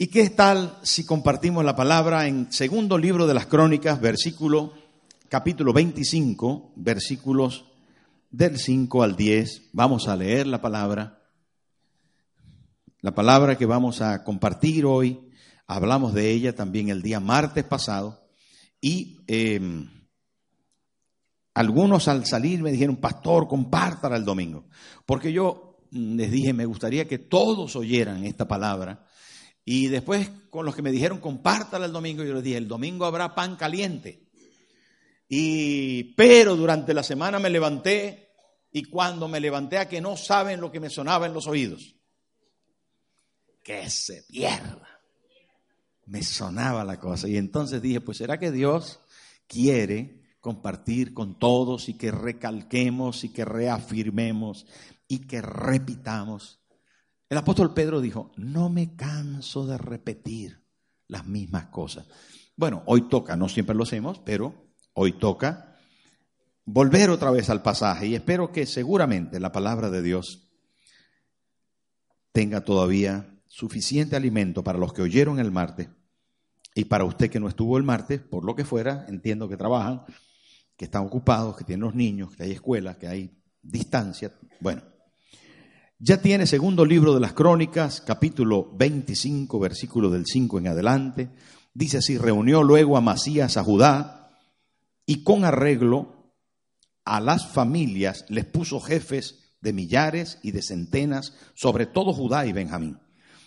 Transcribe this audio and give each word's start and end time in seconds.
¿Y 0.00 0.06
qué 0.06 0.30
tal 0.30 0.78
si 0.84 1.04
compartimos 1.04 1.64
la 1.64 1.74
palabra 1.74 2.28
en 2.28 2.52
segundo 2.52 2.96
libro 2.96 3.26
de 3.26 3.34
las 3.34 3.46
Crónicas, 3.46 4.00
versículo 4.00 4.72
capítulo 5.28 5.72
25, 5.72 6.74
versículos 6.76 7.64
del 8.30 8.58
5 8.58 9.02
al 9.02 9.16
10? 9.16 9.70
Vamos 9.72 10.06
a 10.06 10.14
leer 10.14 10.46
la 10.46 10.62
palabra. 10.62 11.20
La 13.00 13.12
palabra 13.12 13.58
que 13.58 13.66
vamos 13.66 14.00
a 14.00 14.22
compartir 14.22 14.86
hoy, 14.86 15.32
hablamos 15.66 16.14
de 16.14 16.30
ella 16.30 16.54
también 16.54 16.90
el 16.90 17.02
día 17.02 17.18
martes 17.18 17.64
pasado 17.64 18.24
y 18.80 19.18
eh, 19.26 19.60
algunos 21.54 22.06
al 22.06 22.24
salir 22.24 22.62
me 22.62 22.70
dijeron, 22.70 22.98
pastor, 22.98 23.48
compártala 23.48 24.14
el 24.14 24.24
domingo, 24.24 24.68
porque 25.04 25.32
yo 25.32 25.80
les 25.90 26.30
dije, 26.30 26.52
me 26.52 26.66
gustaría 26.66 27.08
que 27.08 27.18
todos 27.18 27.74
oyeran 27.74 28.24
esta 28.24 28.46
palabra 28.46 29.07
y 29.70 29.88
después 29.88 30.30
con 30.48 30.64
los 30.64 30.74
que 30.74 30.80
me 30.80 30.90
dijeron, 30.90 31.20
compártala 31.20 31.84
el 31.84 31.92
domingo, 31.92 32.24
yo 32.24 32.32
les 32.32 32.42
dije, 32.42 32.56
el 32.56 32.68
domingo 32.68 33.04
habrá 33.04 33.34
pan 33.34 33.54
caliente. 33.54 34.26
Y, 35.28 36.14
pero 36.14 36.56
durante 36.56 36.94
la 36.94 37.02
semana 37.02 37.38
me 37.38 37.50
levanté 37.50 38.30
y 38.72 38.84
cuando 38.84 39.28
me 39.28 39.40
levanté 39.40 39.76
a 39.76 39.86
que 39.86 40.00
no 40.00 40.16
saben 40.16 40.62
lo 40.62 40.72
que 40.72 40.80
me 40.80 40.88
sonaba 40.88 41.26
en 41.26 41.34
los 41.34 41.46
oídos. 41.46 41.96
Que 43.62 43.90
se 43.90 44.22
pierda. 44.22 44.88
Me 46.06 46.22
sonaba 46.22 46.82
la 46.82 46.98
cosa. 46.98 47.28
Y 47.28 47.36
entonces 47.36 47.82
dije, 47.82 48.00
pues 48.00 48.16
será 48.16 48.38
que 48.38 48.50
Dios 48.50 49.00
quiere 49.46 50.22
compartir 50.40 51.12
con 51.12 51.38
todos 51.38 51.90
y 51.90 51.98
que 51.98 52.10
recalquemos 52.10 53.22
y 53.22 53.34
que 53.34 53.44
reafirmemos 53.44 54.64
y 55.08 55.26
que 55.26 55.42
repitamos 55.42 56.58
el 57.28 57.38
apóstol 57.38 57.74
Pedro 57.74 58.00
dijo, 58.00 58.32
no 58.36 58.70
me 58.70 58.96
canso 58.96 59.66
de 59.66 59.78
repetir 59.78 60.64
las 61.06 61.26
mismas 61.26 61.66
cosas. 61.66 62.06
Bueno, 62.56 62.82
hoy 62.86 63.08
toca, 63.08 63.36
no 63.36 63.48
siempre 63.48 63.76
lo 63.76 63.84
hacemos, 63.84 64.18
pero 64.20 64.72
hoy 64.94 65.12
toca 65.12 65.76
volver 66.64 67.10
otra 67.10 67.30
vez 67.30 67.48
al 67.50 67.62
pasaje 67.62 68.06
y 68.06 68.14
espero 68.14 68.52
que 68.52 68.66
seguramente 68.66 69.40
la 69.40 69.52
palabra 69.52 69.90
de 69.90 70.02
Dios 70.02 70.50
tenga 72.32 72.62
todavía 72.62 73.40
suficiente 73.46 74.16
alimento 74.16 74.62
para 74.62 74.78
los 74.78 74.92
que 74.92 75.02
oyeron 75.02 75.38
el 75.38 75.50
martes 75.50 75.88
y 76.74 76.84
para 76.84 77.04
usted 77.04 77.30
que 77.30 77.40
no 77.40 77.48
estuvo 77.48 77.76
el 77.78 77.84
martes, 77.84 78.20
por 78.20 78.44
lo 78.44 78.54
que 78.54 78.64
fuera, 78.64 79.06
entiendo 79.08 79.48
que 79.48 79.56
trabajan, 79.56 80.02
que 80.76 80.84
están 80.84 81.04
ocupados, 81.04 81.56
que 81.56 81.64
tienen 81.64 81.84
los 81.84 81.94
niños, 81.94 82.36
que 82.36 82.44
hay 82.44 82.52
escuelas, 82.52 82.98
que 82.98 83.08
hay 83.08 83.42
distancia. 83.62 84.32
Bueno, 84.60 84.82
ya 86.00 86.22
tiene 86.22 86.46
segundo 86.46 86.84
libro 86.84 87.12
de 87.12 87.20
las 87.20 87.32
crónicas, 87.32 88.00
capítulo 88.00 88.70
25, 88.76 89.58
versículo 89.58 90.10
del 90.10 90.26
5 90.26 90.58
en 90.60 90.68
adelante. 90.68 91.30
Dice 91.74 91.98
así, 91.98 92.16
reunió 92.18 92.62
luego 92.62 92.96
a 92.96 93.00
Masías 93.00 93.56
a 93.56 93.64
Judá 93.64 94.30
y 95.06 95.24
con 95.24 95.44
arreglo 95.44 96.32
a 97.04 97.20
las 97.20 97.48
familias 97.48 98.24
les 98.28 98.44
puso 98.44 98.80
jefes 98.80 99.56
de 99.60 99.72
millares 99.72 100.38
y 100.42 100.52
de 100.52 100.62
centenas 100.62 101.34
sobre 101.54 101.86
todo 101.86 102.12
Judá 102.12 102.46
y 102.46 102.52
Benjamín. 102.52 102.98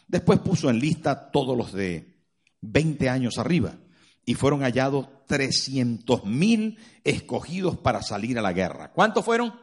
Después 0.10 0.40
puso 0.40 0.70
en 0.70 0.80
lista 0.80 1.32
todos 1.32 1.58
los 1.58 1.72
de 1.72 2.18
20 2.60 3.08
años 3.08 3.38
arriba 3.38 3.78
y 4.26 4.34
fueron 4.34 4.60
hallados 4.60 5.08
300 5.28 6.26
mil 6.26 6.78
escogidos 7.06 7.78
para 7.78 8.02
salir 8.02 8.38
a 8.38 8.42
la 8.42 8.52
guerra. 8.52 8.92
¿Cuántos 8.92 9.24
fueron? 9.24 9.54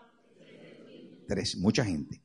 Tres, 1.27 1.59
mucha 1.59 1.85
gente 1.85 2.23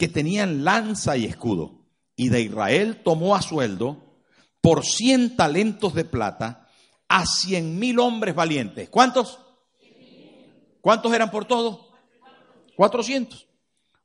que 0.00 0.08
tenían 0.08 0.64
lanza 0.64 1.18
y 1.18 1.26
escudo. 1.26 1.84
Y 2.16 2.30
de 2.30 2.40
Israel 2.40 3.02
tomó 3.04 3.36
a 3.36 3.42
sueldo 3.42 4.16
por 4.62 4.82
cien 4.82 5.36
talentos 5.36 5.92
de 5.92 6.06
plata 6.06 6.66
a 7.06 7.26
cien 7.26 7.78
mil 7.78 7.98
hombres 7.98 8.34
valientes. 8.34 8.88
¿Cuántos? 8.88 9.40
¿Cuántos 10.80 11.12
eran 11.12 11.30
por 11.30 11.44
todos? 11.44 11.90
Cuatrocientos. 12.74 13.46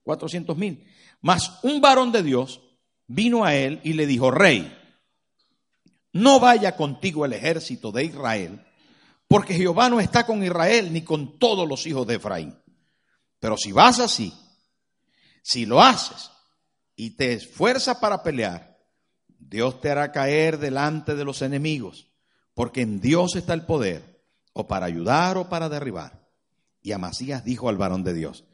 Cuatrocientos 0.04 0.58
mil. 0.58 0.86
Mas 1.22 1.60
un 1.64 1.80
varón 1.80 2.12
de 2.12 2.24
Dios 2.24 2.60
vino 3.08 3.46
a 3.46 3.56
él 3.56 3.80
y 3.86 3.94
le 3.94 4.06
dijo, 4.06 4.32
rey, 4.32 4.78
no 6.12 6.42
vaya 6.42 6.76
contigo 6.76 7.24
el 7.24 7.32
ejército 7.32 7.94
de 7.94 8.04
Israel, 8.04 8.66
porque 9.30 9.54
Jehová 9.54 9.90
no 9.90 10.02
está 10.02 10.26
con 10.26 10.44
Israel 10.44 10.92
ni 10.92 11.04
con 11.04 11.40
todos 11.40 11.66
los 11.66 11.88
hijos 11.88 12.06
de 12.06 12.16
Efraín. 12.16 12.54
Pero 13.40 13.56
si 13.56 13.72
vas 13.72 14.02
así, 14.02 14.34
si 15.46 15.68
lo 15.68 15.80
haces 15.80 16.32
y 16.96 17.12
te 17.12 17.34
esfuerzas 17.34 17.98
para 17.98 18.24
pelear, 18.24 18.80
Dios 19.38 19.80
te 19.80 19.92
hará 19.92 20.12
caer 20.12 20.58
delante 20.58 21.14
de 21.14 21.24
los 21.24 21.44
enemigos, 21.44 22.08
porque 22.56 22.82
en 22.82 23.00
Dios 23.00 23.36
está 23.36 23.54
el 23.54 23.64
poder, 23.64 24.26
o 24.54 24.66
para 24.66 24.88
ayudar 24.88 25.38
o 25.38 25.48
para 25.48 25.70
derribar. 25.70 26.28
Y 26.82 26.94
Amasías 26.94 27.46
dijo 27.46 27.70
al 27.70 27.78
varón 27.78 28.04
de 28.04 28.16
Dios, 28.16 28.46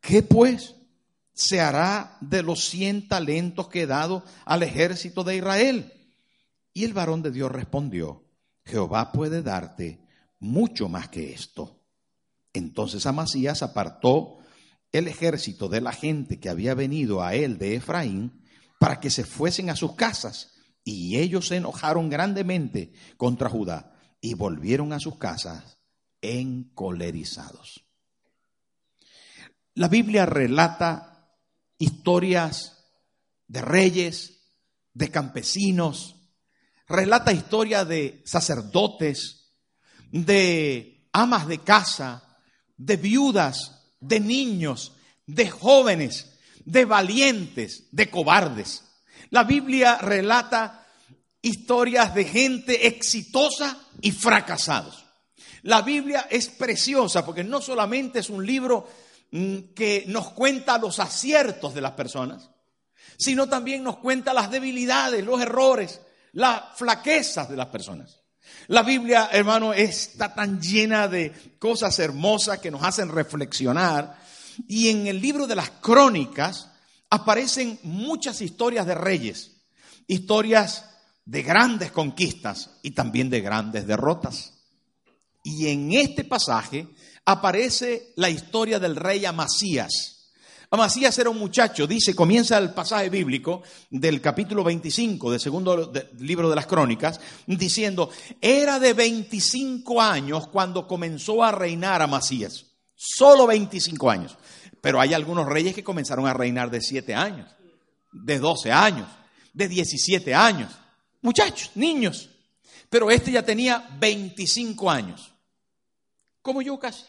¿qué 0.00 0.22
pues 0.22 0.76
se 1.34 1.60
hará 1.60 2.16
de 2.22 2.42
los 2.42 2.64
cien 2.64 3.06
talentos 3.06 3.68
que 3.68 3.82
he 3.82 3.86
dado 3.86 4.24
al 4.46 4.62
ejército 4.62 5.24
de 5.24 5.36
Israel? 5.36 5.92
Y 6.72 6.84
el 6.84 6.94
varón 6.94 7.20
de 7.20 7.32
Dios 7.32 7.52
respondió, 7.52 8.24
Jehová 8.64 9.12
puede 9.12 9.42
darte 9.42 10.00
mucho 10.38 10.88
más 10.88 11.10
que 11.10 11.34
esto. 11.34 11.82
Entonces 12.54 13.04
Amasías 13.04 13.62
apartó 13.62 14.38
el 14.92 15.08
ejército 15.08 15.68
de 15.68 15.80
la 15.80 15.92
gente 15.92 16.40
que 16.40 16.48
había 16.48 16.74
venido 16.74 17.22
a 17.22 17.34
él 17.34 17.58
de 17.58 17.76
Efraín 17.76 18.42
para 18.78 19.00
que 19.00 19.10
se 19.10 19.24
fuesen 19.24 19.70
a 19.70 19.76
sus 19.76 19.94
casas. 19.94 20.52
Y 20.84 21.18
ellos 21.18 21.48
se 21.48 21.56
enojaron 21.56 22.08
grandemente 22.08 22.92
contra 23.16 23.48
Judá 23.48 23.96
y 24.20 24.34
volvieron 24.34 24.92
a 24.92 25.00
sus 25.00 25.18
casas 25.18 25.78
encolerizados. 26.20 27.84
La 29.74 29.88
Biblia 29.88 30.24
relata 30.26 31.36
historias 31.78 32.84
de 33.46 33.60
reyes, 33.60 34.40
de 34.94 35.10
campesinos, 35.10 36.16
relata 36.88 37.32
historias 37.32 37.86
de 37.86 38.22
sacerdotes, 38.24 39.52
de 40.10 41.08
amas 41.12 41.46
de 41.46 41.58
casa, 41.58 42.38
de 42.76 42.96
viudas, 42.96 43.75
de 44.00 44.20
niños, 44.20 44.92
de 45.26 45.50
jóvenes, 45.50 46.32
de 46.64 46.84
valientes, 46.84 47.84
de 47.92 48.10
cobardes. 48.10 48.84
La 49.30 49.44
Biblia 49.44 49.98
relata 49.98 50.86
historias 51.42 52.14
de 52.14 52.24
gente 52.24 52.86
exitosa 52.86 53.78
y 54.00 54.10
fracasados. 54.10 55.04
La 55.62 55.82
Biblia 55.82 56.26
es 56.30 56.48
preciosa 56.48 57.24
porque 57.24 57.44
no 57.44 57.60
solamente 57.60 58.20
es 58.20 58.30
un 58.30 58.44
libro 58.44 58.88
mm, 59.30 59.58
que 59.74 60.04
nos 60.08 60.30
cuenta 60.32 60.78
los 60.78 61.00
aciertos 61.00 61.74
de 61.74 61.80
las 61.80 61.92
personas, 61.92 62.50
sino 63.16 63.48
también 63.48 63.82
nos 63.82 63.98
cuenta 63.98 64.34
las 64.34 64.50
debilidades, 64.50 65.24
los 65.24 65.40
errores, 65.40 66.00
las 66.32 66.76
flaquezas 66.76 67.48
de 67.48 67.56
las 67.56 67.66
personas. 67.66 68.20
La 68.68 68.82
Biblia, 68.82 69.28
hermano, 69.32 69.72
está 69.72 70.34
tan 70.34 70.60
llena 70.60 71.08
de 71.08 71.32
cosas 71.58 71.98
hermosas 71.98 72.58
que 72.58 72.70
nos 72.70 72.82
hacen 72.82 73.08
reflexionar. 73.08 74.18
Y 74.66 74.88
en 74.88 75.06
el 75.06 75.20
libro 75.20 75.46
de 75.46 75.54
las 75.54 75.70
crónicas 75.70 76.70
aparecen 77.10 77.78
muchas 77.82 78.40
historias 78.40 78.86
de 78.86 78.94
reyes, 78.94 79.52
historias 80.06 80.84
de 81.24 81.42
grandes 81.42 81.92
conquistas 81.92 82.70
y 82.82 82.92
también 82.92 83.30
de 83.30 83.40
grandes 83.40 83.86
derrotas. 83.86 84.54
Y 85.44 85.68
en 85.68 85.92
este 85.92 86.24
pasaje 86.24 86.88
aparece 87.24 88.12
la 88.16 88.30
historia 88.30 88.78
del 88.78 88.96
rey 88.96 89.24
Amasías 89.24 90.15
Amasías 90.76 91.18
era 91.18 91.30
un 91.30 91.38
muchacho, 91.38 91.86
dice, 91.86 92.14
comienza 92.14 92.58
el 92.58 92.74
pasaje 92.74 93.08
bíblico 93.08 93.62
del 93.88 94.20
capítulo 94.20 94.62
25 94.62 95.30
del 95.30 95.40
segundo 95.40 95.90
libro 96.18 96.50
de 96.50 96.54
las 96.54 96.66
crónicas, 96.66 97.18
diciendo, 97.46 98.10
era 98.42 98.78
de 98.78 98.92
25 98.92 100.02
años 100.02 100.48
cuando 100.48 100.86
comenzó 100.86 101.42
a 101.42 101.50
reinar 101.50 102.02
Amasías, 102.02 102.66
solo 102.94 103.46
25 103.46 104.10
años. 104.10 104.36
Pero 104.82 105.00
hay 105.00 105.14
algunos 105.14 105.46
reyes 105.46 105.74
que 105.74 105.82
comenzaron 105.82 106.26
a 106.26 106.34
reinar 106.34 106.70
de 106.70 106.82
7 106.82 107.14
años, 107.14 107.50
de 108.12 108.38
12 108.38 108.70
años, 108.70 109.08
de 109.54 109.68
17 109.68 110.34
años. 110.34 110.70
Muchachos, 111.22 111.70
niños. 111.74 112.28
Pero 112.90 113.10
este 113.10 113.32
ya 113.32 113.42
tenía 113.42 113.88
25 113.98 114.90
años. 114.90 115.32
Como 116.42 116.60
yo 116.60 116.78
casi. 116.78 117.02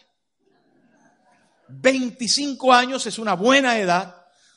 25 1.69 2.73
años 2.73 3.05
es 3.05 3.19
una 3.19 3.33
buena 3.33 3.77
edad. 3.77 4.15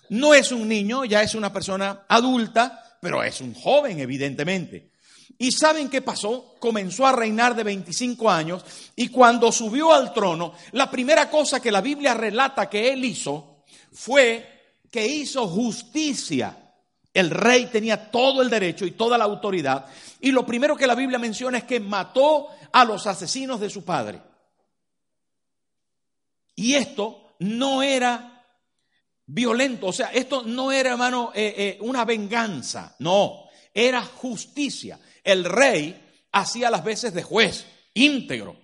No 0.08 0.34
es 0.34 0.50
un 0.52 0.68
niño, 0.68 1.04
ya 1.04 1.22
es 1.22 1.34
una 1.34 1.52
persona 1.52 2.04
adulta, 2.08 2.96
pero 3.00 3.22
es 3.22 3.40
un 3.40 3.54
joven, 3.54 4.00
evidentemente. 4.00 4.90
¿Y 5.38 5.52
saben 5.52 5.88
qué 5.88 6.02
pasó? 6.02 6.56
Comenzó 6.58 7.06
a 7.06 7.12
reinar 7.12 7.54
de 7.54 7.64
25 7.64 8.30
años 8.30 8.62
y 8.94 9.08
cuando 9.08 9.50
subió 9.52 9.92
al 9.92 10.12
trono, 10.12 10.52
la 10.72 10.90
primera 10.90 11.30
cosa 11.30 11.60
que 11.60 11.72
la 11.72 11.80
Biblia 11.80 12.12
relata 12.12 12.68
que 12.68 12.92
él 12.92 13.04
hizo 13.04 13.64
fue 13.92 14.74
que 14.90 15.06
hizo 15.06 15.46
justicia. 15.48 16.56
El 17.14 17.30
rey 17.30 17.66
tenía 17.66 18.10
todo 18.10 18.42
el 18.42 18.50
derecho 18.50 18.84
y 18.84 18.90
toda 18.90 19.16
la 19.16 19.24
autoridad. 19.24 19.86
Y 20.20 20.30
lo 20.30 20.44
primero 20.44 20.76
que 20.76 20.86
la 20.86 20.94
Biblia 20.94 21.18
menciona 21.18 21.58
es 21.58 21.64
que 21.64 21.80
mató 21.80 22.48
a 22.72 22.84
los 22.84 23.06
asesinos 23.06 23.60
de 23.60 23.70
su 23.70 23.84
padre. 23.84 24.20
Y 26.60 26.74
esto 26.74 27.36
no 27.38 27.82
era 27.82 28.44
violento, 29.24 29.86
o 29.86 29.92
sea, 29.94 30.08
esto 30.08 30.42
no 30.42 30.70
era, 30.70 30.90
hermano, 30.90 31.32
eh, 31.34 31.54
eh, 31.56 31.78
una 31.80 32.04
venganza, 32.04 32.96
no, 32.98 33.44
era 33.72 34.02
justicia. 34.02 35.00
El 35.24 35.46
rey 35.46 36.28
hacía 36.32 36.68
las 36.68 36.84
veces 36.84 37.14
de 37.14 37.22
juez, 37.22 37.64
íntegro. 37.94 38.58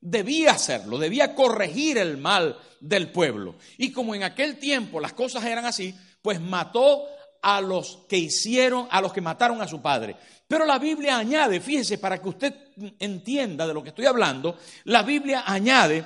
Debía 0.00 0.52
hacerlo, 0.52 0.98
debía 0.98 1.34
corregir 1.34 1.98
el 1.98 2.16
mal 2.16 2.56
del 2.78 3.10
pueblo. 3.10 3.56
Y 3.76 3.90
como 3.90 4.14
en 4.14 4.22
aquel 4.22 4.60
tiempo 4.60 5.00
las 5.00 5.12
cosas 5.12 5.44
eran 5.44 5.64
así, 5.64 5.96
pues 6.22 6.40
mató 6.40 7.04
a 7.42 7.60
los 7.60 8.04
que 8.08 8.18
hicieron, 8.18 8.86
a 8.88 9.00
los 9.00 9.12
que 9.12 9.20
mataron 9.20 9.60
a 9.60 9.66
su 9.66 9.82
padre. 9.82 10.14
Pero 10.46 10.64
la 10.64 10.78
Biblia 10.78 11.18
añade, 11.18 11.58
fíjese, 11.58 11.98
para 11.98 12.22
que 12.22 12.28
usted 12.28 12.54
entienda 13.00 13.66
de 13.66 13.74
lo 13.74 13.82
que 13.82 13.88
estoy 13.88 14.06
hablando, 14.06 14.56
la 14.84 15.02
Biblia 15.02 15.42
añade 15.44 16.04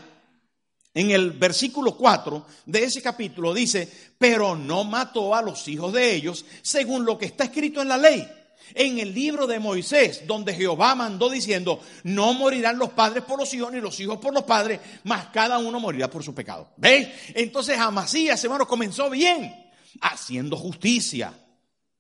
en 0.97 1.11
el 1.11 1.33
versículo 1.33 1.95
4 1.95 2.47
de 2.65 2.85
ese 2.85 3.03
capítulo, 3.03 3.53
dice, 3.53 3.87
pero 4.17 4.57
no 4.57 4.83
mató 4.83 5.35
a 5.35 5.43
los 5.43 5.69
hijos 5.69 5.93
de 5.93 6.15
ellos 6.15 6.47
según 6.63 7.05
lo 7.05 7.19
que 7.19 7.27
está 7.27 7.45
escrito 7.45 7.83
en 7.83 7.89
la 7.89 7.99
ley 7.99 8.27
en 8.75 8.99
el 8.99 9.15
libro 9.15 9.47
de 9.47 9.61
Moisés, 9.61 10.27
donde 10.27 10.55
Jehová 10.55 10.95
mandó 10.95 11.31
diciendo, 11.31 11.81
no 12.03 12.33
morirán 12.35 12.79
los 12.79 12.91
padres 12.91 13.23
por 13.23 13.39
los 13.39 13.53
hijos 13.55 13.71
ni 13.71 13.81
los 13.81 14.01
hijos 14.01 14.19
por 14.19 14.35
los 14.35 14.43
padres, 14.43 14.81
mas 15.05 15.27
cada 15.27 15.59
uno 15.59 15.79
morirá 15.79 16.11
por 16.11 16.25
su 16.25 16.35
pecado. 16.35 16.71
¿Veis? 16.77 17.09
Entonces 17.35 17.79
Amasías, 17.79 18.43
hermano, 18.43 18.67
comenzó 18.67 19.09
bien, 19.09 19.55
haciendo 20.01 20.57
justicia. 20.57 21.33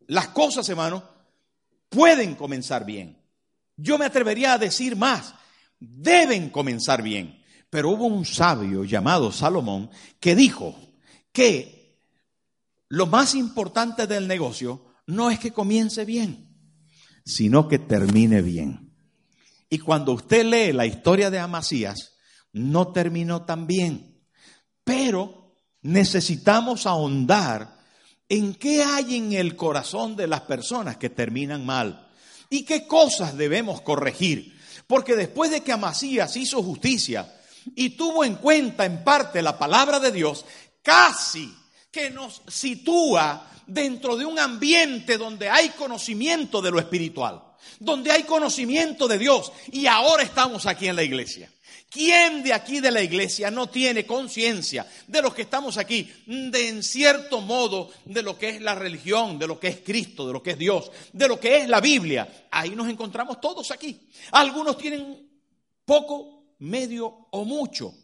Las 0.08 0.28
cosas, 0.28 0.68
hermano, 0.68 1.04
pueden 1.88 2.34
comenzar 2.34 2.84
bien. 2.84 3.16
Yo 3.76 3.96
me 3.98 4.06
atrevería 4.06 4.54
a 4.54 4.58
decir 4.58 4.96
más, 4.96 5.34
deben 5.78 6.50
comenzar 6.50 7.02
bien. 7.02 7.44
Pero 7.76 7.90
hubo 7.90 8.06
un 8.06 8.24
sabio 8.24 8.84
llamado 8.84 9.30
Salomón 9.30 9.90
que 10.18 10.34
dijo 10.34 10.74
que 11.30 12.00
lo 12.88 13.04
más 13.06 13.34
importante 13.34 14.06
del 14.06 14.26
negocio 14.26 14.94
no 15.08 15.30
es 15.30 15.38
que 15.38 15.52
comience 15.52 16.06
bien, 16.06 16.56
sino 17.22 17.68
que 17.68 17.78
termine 17.78 18.40
bien. 18.40 18.94
Y 19.68 19.76
cuando 19.76 20.12
usted 20.12 20.46
lee 20.46 20.72
la 20.72 20.86
historia 20.86 21.28
de 21.28 21.38
Amasías, 21.38 22.14
no 22.54 22.92
terminó 22.92 23.42
tan 23.42 23.66
bien. 23.66 24.24
Pero 24.82 25.52
necesitamos 25.82 26.86
ahondar 26.86 27.78
en 28.26 28.54
qué 28.54 28.84
hay 28.84 29.16
en 29.16 29.34
el 29.34 29.54
corazón 29.54 30.16
de 30.16 30.28
las 30.28 30.40
personas 30.40 30.96
que 30.96 31.10
terminan 31.10 31.66
mal 31.66 32.08
y 32.48 32.64
qué 32.64 32.86
cosas 32.86 33.36
debemos 33.36 33.82
corregir. 33.82 34.58
Porque 34.86 35.14
después 35.14 35.50
de 35.50 35.60
que 35.60 35.72
Amasías 35.72 36.38
hizo 36.38 36.62
justicia 36.62 37.34
y 37.74 37.90
tuvo 37.90 38.24
en 38.24 38.36
cuenta 38.36 38.84
en 38.84 39.02
parte 39.02 39.42
la 39.42 39.58
palabra 39.58 39.98
de 39.98 40.12
Dios, 40.12 40.44
casi 40.82 41.52
que 41.90 42.10
nos 42.10 42.42
sitúa 42.46 43.50
dentro 43.66 44.16
de 44.16 44.24
un 44.24 44.38
ambiente 44.38 45.18
donde 45.18 45.48
hay 45.48 45.70
conocimiento 45.70 46.62
de 46.62 46.70
lo 46.70 46.78
espiritual, 46.78 47.42
donde 47.80 48.12
hay 48.12 48.22
conocimiento 48.22 49.08
de 49.08 49.18
Dios. 49.18 49.52
Y 49.72 49.86
ahora 49.86 50.22
estamos 50.22 50.66
aquí 50.66 50.88
en 50.88 50.96
la 50.96 51.02
iglesia. 51.02 51.50
¿Quién 51.88 52.42
de 52.42 52.52
aquí 52.52 52.80
de 52.80 52.90
la 52.90 53.00
iglesia 53.00 53.50
no 53.50 53.68
tiene 53.68 54.04
conciencia 54.04 54.86
de 55.06 55.22
los 55.22 55.32
que 55.32 55.42
estamos 55.42 55.78
aquí, 55.78 56.12
de 56.26 56.68
en 56.68 56.82
cierto 56.82 57.40
modo, 57.40 57.90
de 58.04 58.22
lo 58.22 58.36
que 58.36 58.50
es 58.50 58.60
la 58.60 58.74
religión, 58.74 59.38
de 59.38 59.46
lo 59.46 59.58
que 59.58 59.68
es 59.68 59.78
Cristo, 59.78 60.26
de 60.26 60.32
lo 60.32 60.42
que 60.42 60.50
es 60.50 60.58
Dios, 60.58 60.90
de 61.12 61.28
lo 61.28 61.40
que 61.40 61.58
es 61.58 61.68
la 61.68 61.80
Biblia? 61.80 62.48
Ahí 62.50 62.70
nos 62.70 62.88
encontramos 62.88 63.40
todos 63.40 63.70
aquí. 63.70 63.98
Algunos 64.32 64.76
tienen 64.76 65.26
poco, 65.86 66.35
medio 66.58 67.28
o 67.30 67.44
mucho, 67.44 67.94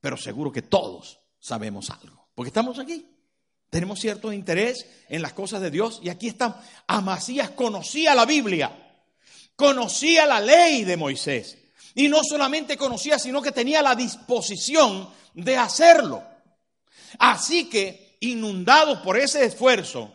pero 0.00 0.16
seguro 0.16 0.52
que 0.52 0.62
todos 0.62 1.20
sabemos 1.38 1.90
algo, 1.90 2.28
porque 2.34 2.48
estamos 2.48 2.78
aquí. 2.78 3.06
Tenemos 3.70 3.98
cierto 3.98 4.32
interés 4.32 4.86
en 5.08 5.20
las 5.20 5.32
cosas 5.32 5.60
de 5.60 5.70
Dios 5.70 6.00
y 6.02 6.08
aquí 6.08 6.28
está. 6.28 6.62
Amasías 6.86 7.50
conocía 7.50 8.14
la 8.14 8.24
Biblia, 8.24 8.70
conocía 9.56 10.26
la 10.26 10.40
ley 10.40 10.84
de 10.84 10.96
Moisés 10.96 11.58
y 11.94 12.08
no 12.08 12.22
solamente 12.22 12.76
conocía, 12.76 13.18
sino 13.18 13.42
que 13.42 13.52
tenía 13.52 13.82
la 13.82 13.94
disposición 13.94 15.08
de 15.34 15.56
hacerlo. 15.56 16.22
Así 17.18 17.68
que, 17.68 18.16
inundado 18.20 19.02
por 19.02 19.18
ese 19.18 19.44
esfuerzo 19.44 20.12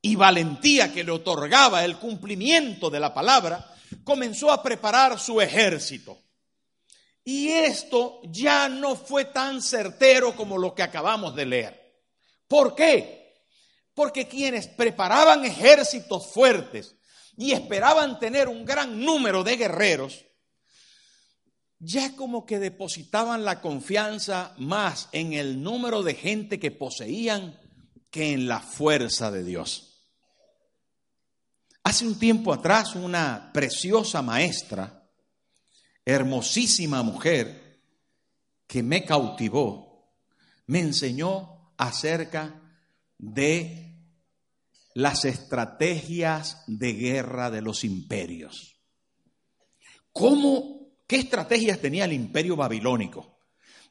y 0.00 0.16
valentía 0.16 0.92
que 0.92 1.04
le 1.04 1.12
otorgaba 1.12 1.84
el 1.84 1.98
cumplimiento 1.98 2.90
de 2.90 3.00
la 3.00 3.12
palabra, 3.12 3.74
comenzó 4.04 4.50
a 4.50 4.62
preparar 4.62 5.18
su 5.18 5.40
ejército. 5.40 6.18
Y 7.28 7.50
esto 7.50 8.22
ya 8.24 8.70
no 8.70 8.96
fue 8.96 9.26
tan 9.26 9.60
certero 9.60 10.34
como 10.34 10.56
lo 10.56 10.74
que 10.74 10.82
acabamos 10.82 11.36
de 11.36 11.44
leer. 11.44 12.02
¿Por 12.48 12.74
qué? 12.74 13.44
Porque 13.92 14.26
quienes 14.26 14.66
preparaban 14.66 15.44
ejércitos 15.44 16.32
fuertes 16.32 16.96
y 17.36 17.52
esperaban 17.52 18.18
tener 18.18 18.48
un 18.48 18.64
gran 18.64 19.04
número 19.04 19.44
de 19.44 19.58
guerreros, 19.58 20.24
ya 21.78 22.16
como 22.16 22.46
que 22.46 22.58
depositaban 22.58 23.44
la 23.44 23.60
confianza 23.60 24.54
más 24.56 25.10
en 25.12 25.34
el 25.34 25.62
número 25.62 26.02
de 26.02 26.14
gente 26.14 26.58
que 26.58 26.70
poseían 26.70 27.60
que 28.08 28.32
en 28.32 28.48
la 28.48 28.60
fuerza 28.60 29.30
de 29.30 29.44
Dios. 29.44 29.98
Hace 31.82 32.06
un 32.06 32.18
tiempo 32.18 32.54
atrás 32.54 32.94
una 32.94 33.50
preciosa 33.52 34.22
maestra, 34.22 34.97
hermosísima 36.08 37.02
mujer, 37.02 37.82
que 38.66 38.82
me 38.82 39.04
cautivó, 39.04 40.14
me 40.66 40.80
enseñó 40.80 41.74
acerca 41.76 42.62
de 43.18 43.94
las 44.94 45.26
estrategias 45.26 46.64
de 46.66 46.94
guerra 46.94 47.50
de 47.50 47.60
los 47.60 47.84
imperios. 47.84 48.80
¿Cómo, 50.10 50.94
qué 51.06 51.16
estrategias 51.16 51.78
tenía 51.78 52.06
el 52.06 52.14
imperio 52.14 52.56
babilónico? 52.56 53.38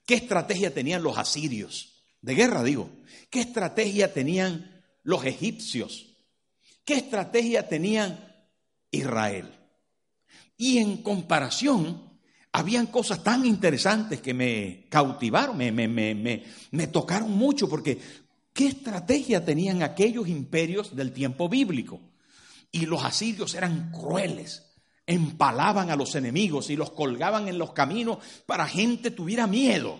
¿Qué 0.03 0.15
estrategia 0.15 0.73
tenían 0.73 1.03
los 1.03 1.19
asirios? 1.19 2.03
De 2.21 2.33
guerra 2.33 2.63
digo. 2.63 2.89
¿Qué 3.29 3.41
estrategia 3.41 4.11
tenían 4.11 4.83
los 5.03 5.23
egipcios? 5.23 6.17
¿Qué 6.83 6.95
estrategia 6.95 7.67
tenían 7.67 8.35
Israel? 8.89 9.53
Y 10.57 10.79
en 10.79 11.03
comparación, 11.03 12.06
habían 12.57 12.87
cosas 12.87 13.23
tan 13.23 13.45
interesantes 13.45 14.19
que 14.19 14.33
me 14.33 14.87
cautivaron, 14.89 15.55
me, 15.55 15.71
me, 15.71 15.87
me, 15.87 16.43
me, 16.71 16.87
tocaron 16.87 17.31
mucho, 17.31 17.69
porque 17.69 17.99
¿qué 18.51 18.65
estrategia 18.65 19.45
tenían 19.45 19.83
aquellos 19.83 20.27
imperios 20.27 20.95
del 20.95 21.11
tiempo 21.11 21.47
bíblico? 21.49 22.01
Y 22.71 22.87
los 22.87 23.03
asirios 23.03 23.53
eran 23.53 23.91
crueles, 23.91 24.63
empalaban 25.05 25.91
a 25.91 25.95
los 25.95 26.15
enemigos 26.15 26.71
y 26.71 26.75
los 26.75 26.89
colgaban 26.89 27.47
en 27.47 27.59
los 27.59 27.73
caminos 27.73 28.17
para 28.47 28.65
gente 28.65 29.11
tuviera 29.11 29.45
miedo. 29.45 29.99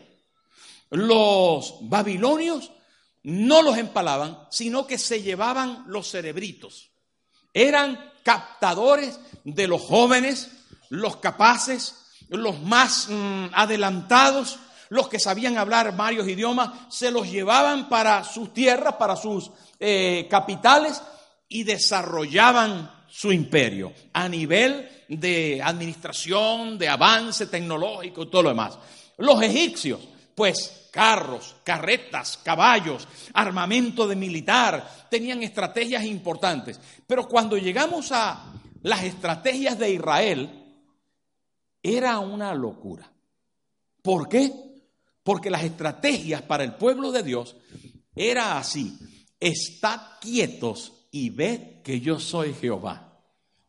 Los 0.89 1.75
babilonios 1.81 2.71
no 3.21 3.61
los 3.61 3.77
empalaban, 3.77 4.39
sino 4.49 4.87
que 4.87 4.97
se 4.97 5.21
llevaban 5.21 5.83
los 5.85 6.09
cerebritos. 6.09 6.89
Eran 7.53 8.13
captadores 8.23 9.19
de 9.43 9.67
los 9.67 9.79
jóvenes, 9.79 10.49
los 10.89 11.17
capaces, 11.17 12.06
los 12.29 12.61
más 12.61 13.07
mm, 13.09 13.47
adelantados, 13.53 14.59
los 14.89 15.09
que 15.09 15.19
sabían 15.19 15.57
hablar 15.57 15.95
varios 15.95 16.27
idiomas, 16.27 16.69
se 16.89 17.11
los 17.11 17.29
llevaban 17.29 17.89
para 17.89 18.23
sus 18.23 18.53
tierras, 18.53 18.95
para 18.95 19.15
sus 19.15 19.51
eh, 19.79 20.27
capitales 20.29 21.01
y 21.49 21.63
desarrollaban 21.63 22.91
su 23.09 23.31
imperio 23.31 23.93
a 24.13 24.27
nivel 24.29 24.89
de 25.07 25.61
administración, 25.63 26.77
de 26.77 26.89
avance 26.89 27.47
tecnológico 27.47 28.23
y 28.23 28.29
todo 28.29 28.43
lo 28.43 28.49
demás. 28.49 28.77
Los 29.17 29.41
egipcios, 29.41 29.99
pues 30.35 30.87
carros, 30.91 31.55
carretas, 31.63 32.39
caballos, 32.43 33.07
armamento 33.33 34.07
de 34.07 34.15
militar, 34.15 35.07
tenían 35.09 35.43
estrategias 35.43 36.03
importantes. 36.05 36.79
Pero 37.05 37.27
cuando 37.27 37.57
llegamos 37.57 38.11
a 38.11 38.45
las 38.83 39.03
estrategias 39.03 39.77
de 39.79 39.91
Israel, 39.91 40.56
era 41.95 42.19
una 42.19 42.53
locura. 42.53 43.11
¿Por 44.01 44.27
qué? 44.27 44.51
Porque 45.23 45.49
las 45.49 45.63
estrategias 45.63 46.41
para 46.41 46.63
el 46.63 46.75
pueblo 46.75 47.11
de 47.11 47.23
Dios 47.23 47.55
era 48.15 48.57
así. 48.57 48.97
Estad 49.39 50.19
quietos 50.19 51.07
y 51.11 51.29
ved 51.29 51.81
que 51.83 52.01
yo 52.01 52.19
soy 52.19 52.53
Jehová. 52.53 53.21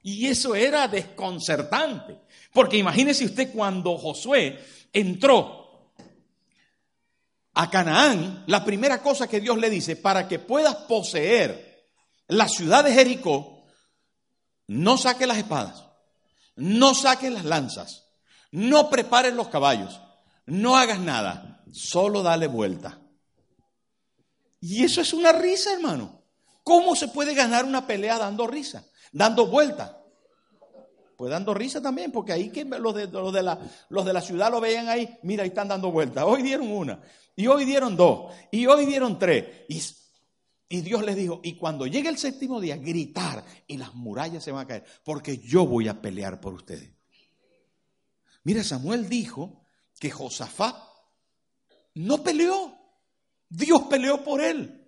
Y 0.02 0.26
eso 0.26 0.54
era 0.54 0.88
desconcertante. 0.88 2.18
Porque 2.52 2.76
imagínese 2.76 3.24
usted 3.24 3.52
cuando 3.52 3.96
Josué 3.98 4.58
entró 4.92 5.92
a 7.54 7.70
Canaán, 7.70 8.44
la 8.46 8.64
primera 8.64 9.02
cosa 9.02 9.28
que 9.28 9.40
Dios 9.40 9.58
le 9.58 9.70
dice, 9.70 9.96
para 9.96 10.28
que 10.28 10.38
puedas 10.38 10.74
poseer 10.74 11.88
la 12.28 12.48
ciudad 12.48 12.84
de 12.84 12.94
Jericó, 12.94 13.64
no 14.68 14.96
saque 14.96 15.26
las 15.26 15.38
espadas, 15.38 15.84
no 16.56 16.94
saques 16.94 17.32
las 17.32 17.44
lanzas, 17.44 18.07
no 18.50 18.90
prepares 18.90 19.34
los 19.34 19.48
caballos, 19.48 20.00
no 20.46 20.76
hagas 20.76 21.00
nada, 21.00 21.62
solo 21.72 22.22
dale 22.22 22.46
vuelta. 22.46 23.00
Y 24.60 24.84
eso 24.84 25.00
es 25.00 25.12
una 25.12 25.32
risa, 25.32 25.72
hermano. 25.72 26.22
¿Cómo 26.64 26.94
se 26.96 27.08
puede 27.08 27.34
ganar 27.34 27.64
una 27.64 27.86
pelea 27.86 28.18
dando 28.18 28.46
risa, 28.46 28.84
dando 29.12 29.46
vuelta? 29.46 30.02
Pues 31.16 31.30
dando 31.30 31.54
risa 31.54 31.80
también, 31.80 32.12
porque 32.12 32.32
ahí 32.32 32.50
que 32.50 32.64
los 32.64 32.94
de, 32.94 33.42
la 33.42 34.20
ciudad 34.20 34.50
lo 34.50 34.60
veían 34.60 34.88
ahí, 34.88 35.18
mira, 35.22 35.42
ahí 35.42 35.48
están 35.48 35.68
dando 35.68 35.90
vueltas. 35.90 36.24
Hoy 36.26 36.42
dieron 36.42 36.70
una, 36.70 37.00
y 37.34 37.46
hoy 37.46 37.64
dieron 37.64 37.96
dos, 37.96 38.32
y 38.50 38.66
hoy 38.66 38.86
dieron 38.86 39.18
tres. 39.18 39.44
Y, 39.68 39.82
y 40.68 40.80
Dios 40.82 41.04
les 41.04 41.16
dijo, 41.16 41.40
y 41.42 41.56
cuando 41.56 41.86
llegue 41.86 42.08
el 42.08 42.18
séptimo 42.18 42.60
día, 42.60 42.76
gritar, 42.76 43.44
y 43.66 43.78
las 43.78 43.94
murallas 43.94 44.44
se 44.44 44.52
van 44.52 44.64
a 44.64 44.68
caer, 44.68 44.84
porque 45.04 45.38
yo 45.38 45.66
voy 45.66 45.88
a 45.88 46.00
pelear 46.00 46.40
por 46.40 46.54
ustedes. 46.54 46.97
Mira, 48.44 48.62
Samuel 48.64 49.08
dijo 49.08 49.64
que 49.98 50.10
Josafat 50.10 50.76
no 51.94 52.22
peleó. 52.22 52.76
Dios 53.48 53.82
peleó 53.82 54.22
por 54.22 54.40
él. 54.40 54.78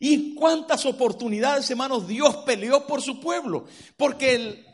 ¿Y 0.00 0.34
cuántas 0.34 0.84
oportunidades, 0.86 1.70
hermanos, 1.70 2.06
Dios 2.06 2.36
peleó 2.38 2.86
por 2.86 3.02
su 3.02 3.20
pueblo? 3.20 3.66
Porque, 3.96 4.34
el, 4.34 4.66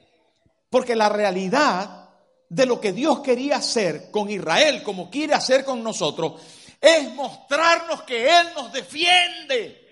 porque 0.69 0.97
la 0.97 1.09
realidad 1.09 2.09
de 2.49 2.67
lo 2.67 2.81
que 2.81 2.93
Dios 2.93 3.21
quería 3.21 3.57
hacer 3.57 4.11
con 4.11 4.31
Israel, 4.31 4.83
como 4.83 5.11
quiere 5.11 5.35
hacer 5.35 5.65
con 5.65 5.83
nosotros, 5.83 6.41
es 6.81 7.15
mostrarnos 7.15 8.03
que 8.03 8.27
Él 8.27 8.49
nos 8.55 8.73
defiende. 8.73 9.89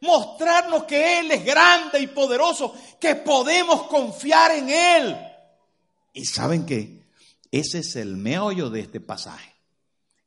Mostrarnos 0.00 0.84
que 0.84 1.20
Él 1.20 1.30
es 1.30 1.44
grande 1.44 2.00
y 2.00 2.06
poderoso, 2.06 2.74
que 3.00 3.16
podemos 3.16 3.82
confiar 3.84 4.52
en 4.52 4.70
Él. 4.70 5.16
¿Y 6.12 6.24
saben 6.24 6.64
qué? 6.64 6.95
Ese 7.56 7.78
es 7.78 7.96
el 7.96 8.18
meollo 8.18 8.68
de 8.68 8.80
este 8.80 9.00
pasaje. 9.00 9.54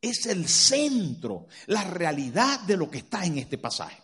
Es 0.01 0.25
el 0.25 0.47
centro, 0.47 1.45
la 1.67 1.83
realidad 1.83 2.61
de 2.61 2.75
lo 2.75 2.89
que 2.89 2.97
está 2.97 3.23
en 3.23 3.37
este 3.37 3.59
pasaje. 3.59 4.01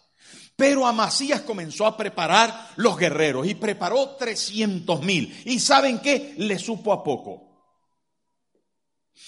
Pero 0.56 0.86
Amasías 0.86 1.42
comenzó 1.42 1.88
a 1.88 1.98
preparar 1.98 2.74
los 2.76 2.96
guerreros 2.96 3.48
y 3.48 3.56
preparó 3.56 4.12
300 4.12 5.02
mil. 5.02 5.42
¿Y 5.46 5.60
saben 5.60 6.02
qué? 6.02 6.36
Le 6.38 6.60
supo 6.60 6.94
a 6.94 7.04
poco. 7.04 7.42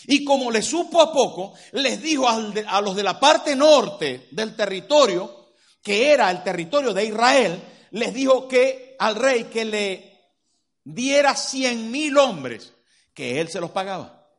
Y 0.05 0.23
como 0.23 0.51
le 0.51 0.61
supo 0.61 1.01
a 1.01 1.11
poco, 1.11 1.53
les 1.71 1.99
dijo 1.99 2.29
a 2.29 2.81
los 2.81 2.95
de 2.95 3.03
la 3.03 3.19
parte 3.19 3.55
norte 3.55 4.27
del 4.29 4.55
territorio, 4.55 5.53
que 5.81 6.11
era 6.11 6.29
el 6.29 6.43
territorio 6.43 6.93
de 6.93 7.05
Israel, 7.05 7.63
les 7.91 8.13
dijo 8.13 8.47
que 8.47 8.95
al 8.99 9.15
rey 9.15 9.45
que 9.45 9.65
le 9.65 10.19
diera 10.83 11.35
100 11.35 11.89
mil 11.89 12.15
hombres 12.19 12.73
que 13.17 13.41
él 13.41 13.49
se 13.49 13.59
los 13.59 13.71
pagaba. 13.71 14.29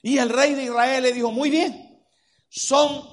Y 0.00 0.16
el 0.16 0.30
rey 0.30 0.54
de 0.54 0.64
Israel 0.64 1.02
le 1.02 1.12
dijo, 1.12 1.30
muy 1.30 1.50
bien, 1.50 2.02
son 2.48 3.06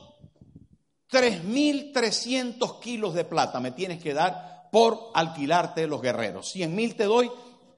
3.300 1.11 2.79
kilos 2.79 3.13
de 3.13 3.25
plata 3.25 3.59
me 3.59 3.71
tienes 3.71 4.01
que 4.01 4.13
dar 4.13 4.69
por 4.71 5.11
alquilarte 5.13 5.85
los 5.85 6.01
guerreros. 6.01 6.49
100 6.51 6.73
mil 6.73 6.95
te 6.95 7.03
doy, 7.03 7.29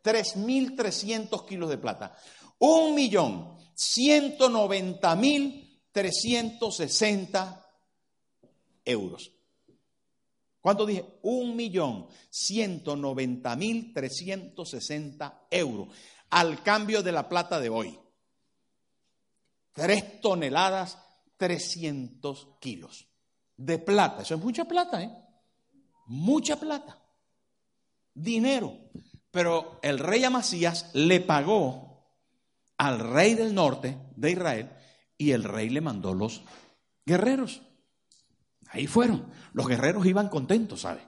3.300 0.03 1.43
kilos 1.47 1.71
de 1.71 1.79
plata. 1.79 2.15
Un 2.59 2.93
millón, 2.93 3.57
190 3.73 5.15
mil 5.15 5.81
360 5.91 7.67
euros. 8.85 9.31
¿Cuánto 10.61 10.85
dije? 10.85 11.03
Un 11.23 11.55
millón, 11.55 12.07
190 12.29 13.55
mil 13.55 13.91
360 13.91 15.47
euros 15.49 15.87
al 16.33 16.63
cambio 16.63 17.03
de 17.03 17.11
la 17.11 17.29
plata 17.29 17.59
de 17.59 17.69
hoy. 17.69 17.99
Tres 19.71 20.19
toneladas, 20.19 20.97
300 21.37 22.47
kilos 22.59 23.07
de 23.55 23.77
plata. 23.77 24.23
Eso 24.23 24.35
es 24.35 24.41
mucha 24.41 24.65
plata, 24.65 25.01
¿eh? 25.01 25.11
Mucha 26.07 26.59
plata. 26.59 26.99
Dinero. 28.13 28.77
Pero 29.29 29.79
el 29.83 29.99
rey 29.99 30.23
Amasías 30.23 30.89
le 30.93 31.21
pagó 31.21 32.03
al 32.77 32.99
rey 32.99 33.35
del 33.35 33.53
norte 33.53 33.97
de 34.15 34.31
Israel 34.31 34.71
y 35.17 35.31
el 35.31 35.43
rey 35.43 35.69
le 35.69 35.81
mandó 35.81 36.13
los 36.13 36.43
guerreros. 37.05 37.61
Ahí 38.69 38.87
fueron. 38.87 39.31
Los 39.53 39.67
guerreros 39.67 40.05
iban 40.07 40.29
contentos, 40.29 40.81
¿sabe? 40.81 41.01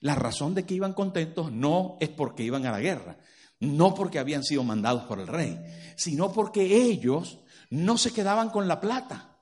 La 0.00 0.14
razón 0.14 0.54
de 0.54 0.64
que 0.64 0.74
iban 0.74 0.94
contentos 0.94 1.52
no 1.52 1.96
es 2.00 2.08
porque 2.08 2.42
iban 2.42 2.66
a 2.66 2.72
la 2.72 2.80
guerra, 2.80 3.18
no 3.60 3.94
porque 3.94 4.18
habían 4.18 4.42
sido 4.42 4.64
mandados 4.64 5.04
por 5.04 5.20
el 5.20 5.26
rey, 5.26 5.58
sino 5.94 6.32
porque 6.32 6.82
ellos 6.82 7.38
no 7.68 7.98
se 7.98 8.12
quedaban 8.12 8.50
con 8.50 8.66
la 8.66 8.80
plata. 8.80 9.38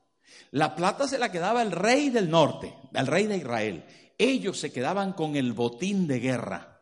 La 0.50 0.74
plata 0.74 1.06
se 1.06 1.18
la 1.18 1.30
quedaba 1.30 1.62
el 1.62 1.70
rey 1.70 2.10
del 2.10 2.28
norte, 2.28 2.74
el 2.92 3.06
rey 3.06 3.26
de 3.26 3.36
Israel. 3.36 3.84
Ellos 4.18 4.58
se 4.58 4.72
quedaban 4.72 5.12
con 5.12 5.36
el 5.36 5.52
botín 5.52 6.06
de 6.06 6.18
guerra. 6.18 6.80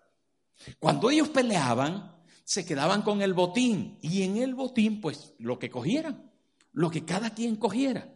Cuando 0.78 1.10
ellos 1.10 1.28
peleaban, 1.28 2.16
se 2.42 2.64
quedaban 2.64 3.02
con 3.02 3.20
el 3.20 3.34
botín 3.34 3.98
y 4.00 4.22
en 4.22 4.38
el 4.38 4.54
botín 4.54 5.00
pues 5.00 5.34
lo 5.38 5.58
que 5.58 5.68
cogieran, 5.68 6.30
lo 6.72 6.90
que 6.90 7.04
cada 7.04 7.30
quien 7.30 7.56
cogiera. 7.56 8.08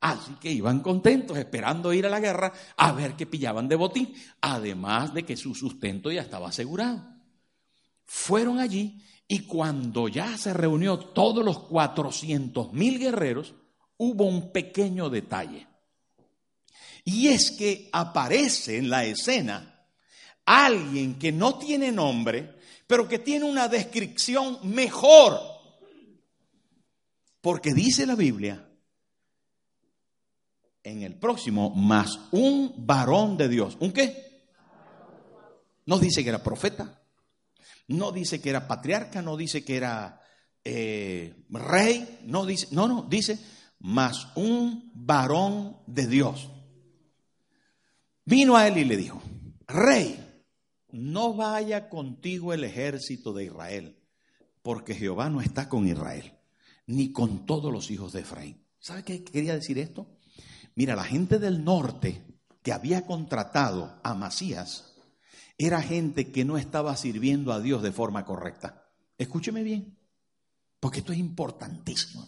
Así 0.00 0.34
que 0.40 0.50
iban 0.50 0.80
contentos 0.80 1.38
esperando 1.38 1.92
ir 1.92 2.04
a 2.04 2.10
la 2.10 2.20
guerra 2.20 2.52
a 2.76 2.92
ver 2.92 3.14
qué 3.14 3.24
pillaban 3.24 3.68
de 3.68 3.76
botín, 3.76 4.12
además 4.40 5.14
de 5.14 5.24
que 5.24 5.36
su 5.36 5.54
sustento 5.54 6.10
ya 6.10 6.20
estaba 6.20 6.48
asegurado 6.48 7.11
fueron 8.14 8.60
allí 8.60 9.02
y 9.26 9.46
cuando 9.46 10.06
ya 10.06 10.36
se 10.36 10.52
reunió 10.52 10.98
todos 10.98 11.42
los 11.42 11.60
400 11.60 12.74
mil 12.74 12.98
guerreros, 12.98 13.54
hubo 13.96 14.26
un 14.26 14.52
pequeño 14.52 15.08
detalle. 15.08 15.66
Y 17.04 17.28
es 17.28 17.52
que 17.52 17.88
aparece 17.90 18.76
en 18.76 18.90
la 18.90 19.06
escena 19.06 19.86
alguien 20.44 21.18
que 21.18 21.32
no 21.32 21.58
tiene 21.58 21.90
nombre, 21.90 22.54
pero 22.86 23.08
que 23.08 23.18
tiene 23.18 23.46
una 23.46 23.66
descripción 23.66 24.58
mejor. 24.62 25.40
Porque 27.40 27.72
dice 27.72 28.04
la 28.04 28.14
Biblia, 28.14 28.68
en 30.82 31.02
el 31.02 31.14
próximo, 31.14 31.70
más 31.70 32.20
un 32.30 32.74
varón 32.76 33.38
de 33.38 33.48
Dios. 33.48 33.78
¿Un 33.80 33.90
qué? 33.90 34.44
No 35.86 35.98
dice 35.98 36.22
que 36.22 36.28
era 36.28 36.42
profeta, 36.42 37.01
no 37.92 38.12
dice 38.12 38.40
que 38.40 38.50
era 38.50 38.66
patriarca, 38.66 39.22
no 39.22 39.36
dice 39.36 39.64
que 39.64 39.76
era 39.76 40.20
eh, 40.64 41.44
rey, 41.50 42.20
no 42.24 42.46
dice, 42.46 42.68
no, 42.70 42.88
no, 42.88 43.02
dice 43.02 43.38
más 43.80 44.28
un 44.36 44.90
varón 44.94 45.76
de 45.86 46.06
Dios. 46.06 46.50
Vino 48.24 48.56
a 48.56 48.68
él 48.68 48.78
y 48.78 48.84
le 48.84 48.96
dijo, 48.96 49.20
rey, 49.66 50.44
no 50.90 51.34
vaya 51.34 51.88
contigo 51.88 52.52
el 52.52 52.64
ejército 52.64 53.32
de 53.32 53.44
Israel, 53.44 53.98
porque 54.62 54.94
Jehová 54.94 55.28
no 55.28 55.40
está 55.40 55.68
con 55.68 55.88
Israel, 55.88 56.38
ni 56.86 57.12
con 57.12 57.46
todos 57.46 57.72
los 57.72 57.90
hijos 57.90 58.12
de 58.12 58.20
Efraín. 58.20 58.64
¿Sabe 58.78 59.02
qué 59.02 59.24
quería 59.24 59.54
decir 59.54 59.78
esto? 59.78 60.06
Mira, 60.74 60.94
la 60.94 61.04
gente 61.04 61.38
del 61.38 61.64
norte 61.64 62.24
que 62.62 62.72
había 62.72 63.06
contratado 63.06 64.00
a 64.04 64.14
Masías, 64.14 64.91
era 65.66 65.82
gente 65.82 66.32
que 66.32 66.44
no 66.44 66.56
estaba 66.58 66.96
sirviendo 66.96 67.52
a 67.52 67.60
Dios 67.60 67.82
de 67.82 67.92
forma 67.92 68.24
correcta. 68.24 68.88
Escúcheme 69.18 69.62
bien, 69.62 69.98
porque 70.80 71.00
esto 71.00 71.12
es 71.12 71.18
importantísimo, 71.18 72.26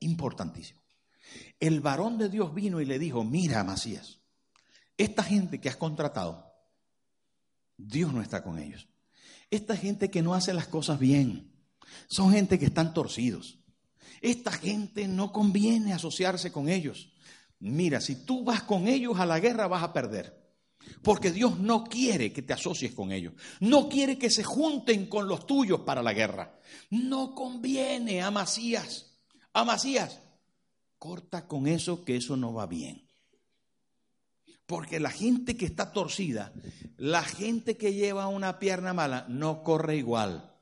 importantísimo. 0.00 0.80
El 1.58 1.80
varón 1.80 2.18
de 2.18 2.28
Dios 2.28 2.54
vino 2.54 2.80
y 2.80 2.86
le 2.86 2.98
dijo, 2.98 3.24
mira, 3.24 3.64
Macías, 3.64 4.20
esta 4.96 5.22
gente 5.22 5.60
que 5.60 5.68
has 5.68 5.76
contratado, 5.76 6.52
Dios 7.76 8.12
no 8.12 8.22
está 8.22 8.42
con 8.42 8.58
ellos. 8.58 8.88
Esta 9.50 9.76
gente 9.76 10.10
que 10.10 10.22
no 10.22 10.34
hace 10.34 10.54
las 10.54 10.68
cosas 10.68 10.98
bien, 10.98 11.52
son 12.08 12.32
gente 12.32 12.58
que 12.58 12.66
están 12.66 12.94
torcidos. 12.94 13.58
Esta 14.20 14.50
gente 14.52 15.06
no 15.08 15.32
conviene 15.32 15.92
asociarse 15.92 16.50
con 16.50 16.68
ellos. 16.68 17.12
Mira, 17.58 18.00
si 18.00 18.24
tú 18.24 18.44
vas 18.44 18.62
con 18.62 18.88
ellos 18.88 19.18
a 19.18 19.26
la 19.26 19.40
guerra 19.40 19.66
vas 19.66 19.82
a 19.82 19.92
perder. 19.92 20.45
Porque 21.02 21.30
Dios 21.30 21.58
no 21.58 21.84
quiere 21.84 22.32
que 22.32 22.42
te 22.42 22.52
asocies 22.52 22.94
con 22.94 23.12
ellos. 23.12 23.34
No 23.60 23.88
quiere 23.88 24.18
que 24.18 24.30
se 24.30 24.44
junten 24.44 25.06
con 25.06 25.28
los 25.28 25.46
tuyos 25.46 25.80
para 25.80 26.02
la 26.02 26.12
guerra. 26.12 26.58
No 26.90 27.34
conviene, 27.34 28.22
a 28.22 28.28
Amasías. 28.28 29.06
corta 30.98 31.46
con 31.46 31.66
eso 31.66 32.04
que 32.04 32.16
eso 32.16 32.36
no 32.36 32.52
va 32.52 32.66
bien. 32.66 33.08
Porque 34.66 34.98
la 34.98 35.10
gente 35.10 35.56
que 35.56 35.66
está 35.66 35.92
torcida, 35.92 36.52
la 36.96 37.22
gente 37.22 37.76
que 37.76 37.94
lleva 37.94 38.26
una 38.26 38.58
pierna 38.58 38.92
mala, 38.92 39.26
no 39.28 39.62
corre 39.62 39.96
igual. 39.96 40.52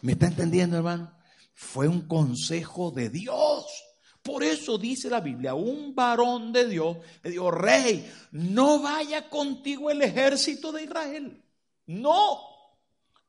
¿Me 0.00 0.12
está 0.12 0.26
entendiendo, 0.26 0.76
hermano? 0.76 1.16
Fue 1.54 1.86
un 1.86 2.08
consejo 2.08 2.90
de 2.90 3.08
Dios. 3.08 3.66
Por 4.22 4.44
eso 4.44 4.78
dice 4.78 5.10
la 5.10 5.20
Biblia, 5.20 5.54
un 5.54 5.94
varón 5.94 6.52
de 6.52 6.68
Dios 6.68 6.96
le 7.22 7.30
dijo, 7.30 7.50
rey, 7.50 8.08
no 8.30 8.80
vaya 8.80 9.28
contigo 9.28 9.90
el 9.90 10.00
ejército 10.00 10.70
de 10.70 10.84
Israel. 10.84 11.42
No, 11.86 12.38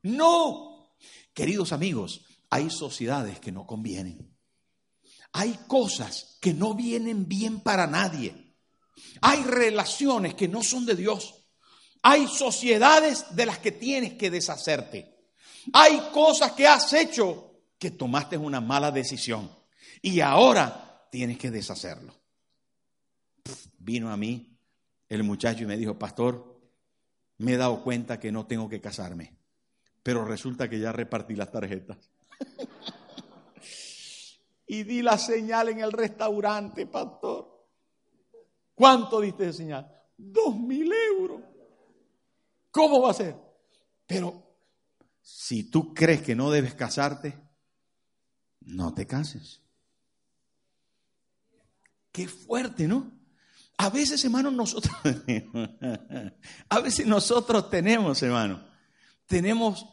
no. 0.03 0.95
Queridos 1.33 1.73
amigos, 1.73 2.21
hay 2.49 2.69
sociedades 2.69 3.39
que 3.39 3.51
no 3.51 3.65
convienen. 3.65 4.37
Hay 5.31 5.57
cosas 5.67 6.37
que 6.39 6.53
no 6.53 6.75
vienen 6.75 7.27
bien 7.27 7.61
para 7.61 7.87
nadie. 7.87 8.55
Hay 9.21 9.41
relaciones 9.41 10.35
que 10.35 10.47
no 10.47 10.61
son 10.61 10.85
de 10.85 10.95
Dios. 10.95 11.33
Hay 12.03 12.27
sociedades 12.27 13.35
de 13.35 13.47
las 13.47 13.57
que 13.57 13.71
tienes 13.71 14.13
que 14.13 14.29
deshacerte. 14.29 15.31
Hay 15.73 15.99
cosas 16.11 16.51
que 16.51 16.67
has 16.67 16.93
hecho 16.93 17.61
que 17.79 17.89
tomaste 17.89 18.37
una 18.37 18.61
mala 18.61 18.91
decisión. 18.91 19.62
Y 20.01 20.21
ahora 20.21 21.07
tienes 21.11 21.37
que 21.37 21.51
deshacerlo. 21.51 22.13
Vino 23.77 24.11
a 24.11 24.17
mí 24.17 24.57
el 25.09 25.23
muchacho 25.23 25.63
y 25.63 25.67
me 25.67 25.77
dijo, 25.77 25.97
pastor, 25.97 26.59
me 27.37 27.53
he 27.53 27.57
dado 27.57 27.83
cuenta 27.83 28.19
que 28.19 28.31
no 28.31 28.45
tengo 28.45 28.69
que 28.69 28.81
casarme, 28.81 29.35
pero 30.01 30.25
resulta 30.25 30.69
que 30.69 30.79
ya 30.79 30.91
repartí 30.91 31.35
las 31.35 31.51
tarjetas. 31.51 31.97
y 34.67 34.83
di 34.83 35.01
la 35.01 35.17
señal 35.17 35.69
en 35.69 35.79
el 35.79 35.91
restaurante, 35.91 36.87
pastor. 36.87 37.53
¿Cuánto 38.73 39.21
diste 39.21 39.45
de 39.45 39.53
señal? 39.53 40.01
Dos 40.17 40.57
mil 40.57 40.91
euros. 40.91 41.41
¿Cómo 42.71 43.01
va 43.01 43.11
a 43.11 43.13
ser? 43.13 43.35
Pero 44.07 44.41
si 45.21 45.69
tú 45.69 45.93
crees 45.93 46.21
que 46.21 46.35
no 46.35 46.49
debes 46.49 46.73
casarte, 46.73 47.37
no 48.61 48.93
te 48.93 49.05
cases. 49.05 49.61
Qué 52.13 52.27
fuerte, 52.27 52.87
¿no? 52.87 53.11
A 53.77 53.89
veces, 53.89 54.23
hermanos, 54.23 54.53
nosotros, 54.53 54.95
a 56.69 56.79
veces 56.79 57.07
nosotros 57.07 57.71
tenemos, 57.71 58.21
hermano, 58.21 58.63
tenemos 59.25 59.87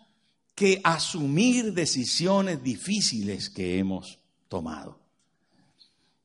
que 0.54 0.82
asumir 0.84 1.72
decisiones 1.72 2.62
difíciles 2.62 3.48
que 3.48 3.78
hemos 3.78 4.18
tomado. 4.48 5.00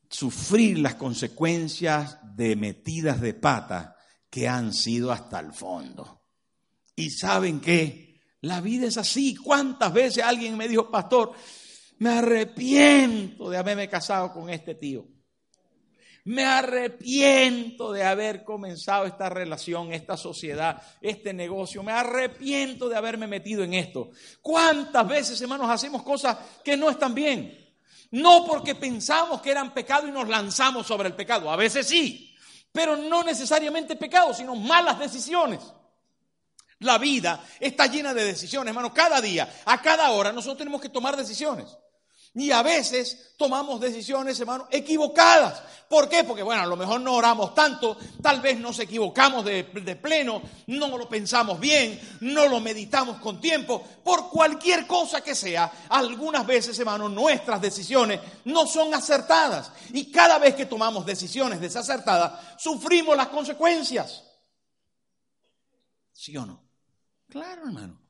Sufrir 0.10 0.80
las 0.80 0.96
consecuencias 0.96 2.18
de 2.36 2.58
metidas 2.58 3.22
de 3.22 3.34
pata 3.34 3.96
que 4.30 4.50
han 4.50 4.74
sido 4.74 5.14
hasta 5.14 5.40
el 5.40 5.54
fondo. 5.54 6.24
Y 6.94 7.10
saben 7.10 7.62
qué, 7.62 8.22
la 8.42 8.60
vida 8.60 8.86
es 8.86 8.98
así. 8.98 9.38
¿Cuántas 9.38 9.94
veces 9.94 10.26
alguien 10.26 10.58
me 10.58 10.68
dijo, 10.68 10.92
pastor, 10.92 11.32
me 12.00 12.10
arrepiento 12.10 13.50
de 13.50 13.58
haberme 13.58 13.88
casado 13.88 14.34
con 14.34 14.50
este 14.50 14.76
tío? 14.76 15.15
Me 16.26 16.44
arrepiento 16.44 17.92
de 17.92 18.04
haber 18.04 18.44
comenzado 18.44 19.06
esta 19.06 19.30
relación, 19.30 19.94
esta 19.94 20.18
sociedad, 20.18 20.82
este 21.00 21.34
negocio. 21.34 21.84
Me 21.84 21.92
arrepiento 21.92 22.90
de 22.90 22.96
haberme 22.96 23.28
metido 23.28 23.64
en 23.64 23.76
esto. 23.76 24.10
¿Cuántas 24.42 25.08
veces, 25.08 25.40
hermanos, 25.40 25.70
hacemos 25.70 26.02
cosas 26.02 26.36
que 26.64 26.76
no 26.76 26.90
están 26.90 27.14
bien? 27.14 27.76
No 28.10 28.44
porque 28.44 28.74
pensamos 28.74 29.40
que 29.40 29.52
eran 29.52 29.72
pecado 29.72 30.08
y 30.08 30.12
nos 30.12 30.28
lanzamos 30.28 30.88
sobre 30.88 31.10
el 31.10 31.16
pecado. 31.16 31.52
A 31.52 31.56
veces 31.56 31.86
sí, 31.86 32.36
pero 32.72 32.98
no 32.98 33.24
necesariamente 33.24 33.96
pecado, 33.96 34.34
sino 34.34 34.56
malas 34.56 34.98
decisiones. 34.98 35.60
La 36.80 36.98
vida 36.98 37.46
está 37.60 37.86
llena 37.86 38.16
de 38.16 38.24
decisiones, 38.24 38.70
hermanos. 38.70 38.94
Cada 38.96 39.22
día, 39.22 39.62
a 39.64 39.80
cada 39.80 40.10
hora, 40.10 40.32
nosotros 40.32 40.58
tenemos 40.58 40.82
que 40.82 40.90
tomar 40.90 41.16
decisiones. 41.16 41.78
Y 42.36 42.52
a 42.52 42.62
veces 42.62 43.34
tomamos 43.38 43.80
decisiones, 43.80 44.38
hermano, 44.42 44.68
equivocadas. 44.70 45.64
¿Por 45.88 46.10
qué? 46.10 46.26
Porque, 46.26 46.44
bueno, 46.44 46.64
a 46.64 46.66
lo 46.66 46.76
mejor 46.76 47.00
no 47.00 47.14
oramos 47.14 47.56
tanto, 47.56 47.98
tal 48.22 48.42
vez 48.42 48.60
nos 48.60 48.78
equivocamos 48.80 49.46
de, 49.46 49.64
pleno, 50.02 50.42
no 50.68 50.98
lo 50.98 51.08
pensamos 51.08 51.58
bien, 51.62 51.98
no 52.20 52.48
lo 52.48 52.60
meditamos 52.60 53.20
con 53.20 53.40
tiempo. 53.40 53.82
Por 54.04 54.30
cualquier 54.30 54.86
cosa 54.86 55.22
que 55.22 55.34
sea, 55.34 55.86
algunas 55.88 56.46
veces, 56.46 56.78
hermano, 56.78 57.08
nuestras 57.08 57.62
decisiones 57.62 58.20
no 58.44 58.68
son 58.68 58.94
acertadas. 58.94 59.72
Y 59.94 60.12
cada 60.12 60.38
vez 60.38 60.56
que 60.56 60.66
tomamos 60.66 61.06
decisiones 61.06 61.62
desacertadas, 61.62 62.34
sufrimos 62.58 63.16
las 63.16 63.28
consecuencias. 63.28 64.24
¿Sí 66.12 66.36
o 66.36 66.46
no? 66.46 66.62
Claro, 67.30 67.68
hermano. 67.68 68.02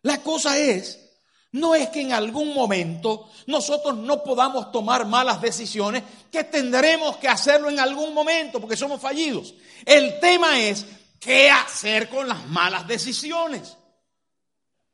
La 0.00 0.22
cosa 0.22 0.56
es 0.56 1.09
no 1.52 1.74
es 1.74 1.88
que 1.88 2.00
en 2.00 2.12
algún 2.12 2.54
momento 2.54 3.28
nosotros 3.46 3.96
no 3.96 4.22
podamos 4.22 4.70
tomar 4.70 5.06
malas 5.06 5.40
decisiones, 5.40 6.02
que 6.30 6.44
tendremos 6.44 7.16
que 7.16 7.28
hacerlo 7.28 7.68
en 7.68 7.80
algún 7.80 8.14
momento 8.14 8.60
porque 8.60 8.76
somos 8.76 9.00
fallidos. 9.00 9.54
El 9.84 10.20
tema 10.20 10.60
es 10.60 10.86
qué 11.18 11.50
hacer 11.50 12.08
con 12.08 12.28
las 12.28 12.46
malas 12.48 12.86
decisiones. 12.86 13.76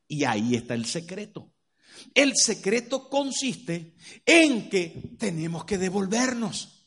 Y 0.08 0.24
ahí 0.24 0.54
está 0.54 0.74
el 0.74 0.86
secreto. 0.86 1.50
El 2.14 2.36
secreto 2.36 3.08
consiste 3.08 3.94
en 4.24 4.70
que 4.70 5.14
tenemos 5.18 5.64
que 5.64 5.76
devolvernos, 5.76 6.86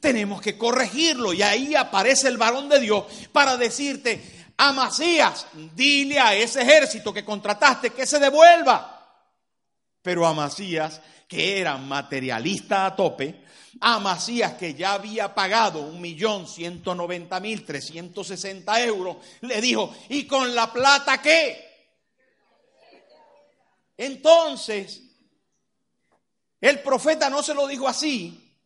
tenemos 0.00 0.40
que 0.40 0.56
corregirlo 0.56 1.32
y 1.34 1.42
ahí 1.42 1.74
aparece 1.74 2.28
el 2.28 2.38
varón 2.38 2.68
de 2.68 2.80
Dios 2.80 3.04
para 3.32 3.56
decirte, 3.58 4.22
Amasías, 4.56 5.46
dile 5.74 6.18
a 6.18 6.34
ese 6.34 6.62
ejército 6.62 7.12
que 7.12 7.24
contrataste 7.24 7.90
que 7.90 8.06
se 8.06 8.18
devuelva. 8.18 8.99
Pero 10.02 10.26
Amasías, 10.26 11.00
que 11.28 11.60
era 11.60 11.76
materialista 11.76 12.86
a 12.86 12.96
tope, 12.96 13.44
Amasías, 13.80 14.54
que 14.54 14.74
ya 14.74 14.94
había 14.94 15.34
pagado 15.34 15.80
un 15.80 16.00
millón 16.00 16.48
ciento 16.48 16.94
noventa 16.94 17.38
mil 17.38 17.64
trescientos 17.64 18.26
sesenta 18.26 18.82
euros, 18.82 19.18
le 19.42 19.60
dijo, 19.60 19.94
¿y 20.08 20.26
con 20.26 20.54
la 20.54 20.72
plata 20.72 21.22
qué? 21.22 21.68
Entonces, 23.96 25.02
el 26.60 26.80
profeta 26.80 27.30
no 27.30 27.42
se 27.42 27.54
lo 27.54 27.66
dijo 27.66 27.86
así, 27.86 28.56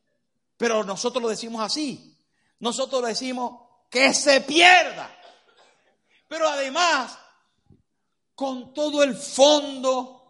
pero 0.57 0.85
nosotros 0.85 1.23
lo 1.23 1.29
decimos 1.29 1.63
así. 1.63 2.17
Nosotros 2.61 3.03
le 3.03 3.09
decimos 3.09 3.61
que 3.91 4.15
se 4.15 4.41
pierda. 4.41 5.11
Pero 6.29 6.49
además, 6.49 7.19
con 8.35 8.73
todo 8.73 9.03
el 9.03 9.15
fondo 9.15 10.24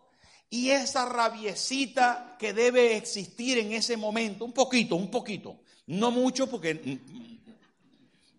y 0.55 0.71
esa 0.71 1.05
rabiecita 1.05 2.37
que 2.39 2.53
debe 2.53 2.97
existir 2.97 3.59
en 3.59 3.73
ese 3.73 3.97
momento, 3.97 4.45
un 4.45 4.53
poquito, 4.53 4.95
un 4.95 5.11
poquito, 5.11 5.59
no 5.89 6.13
mucho 6.13 6.49
porque, 6.49 7.01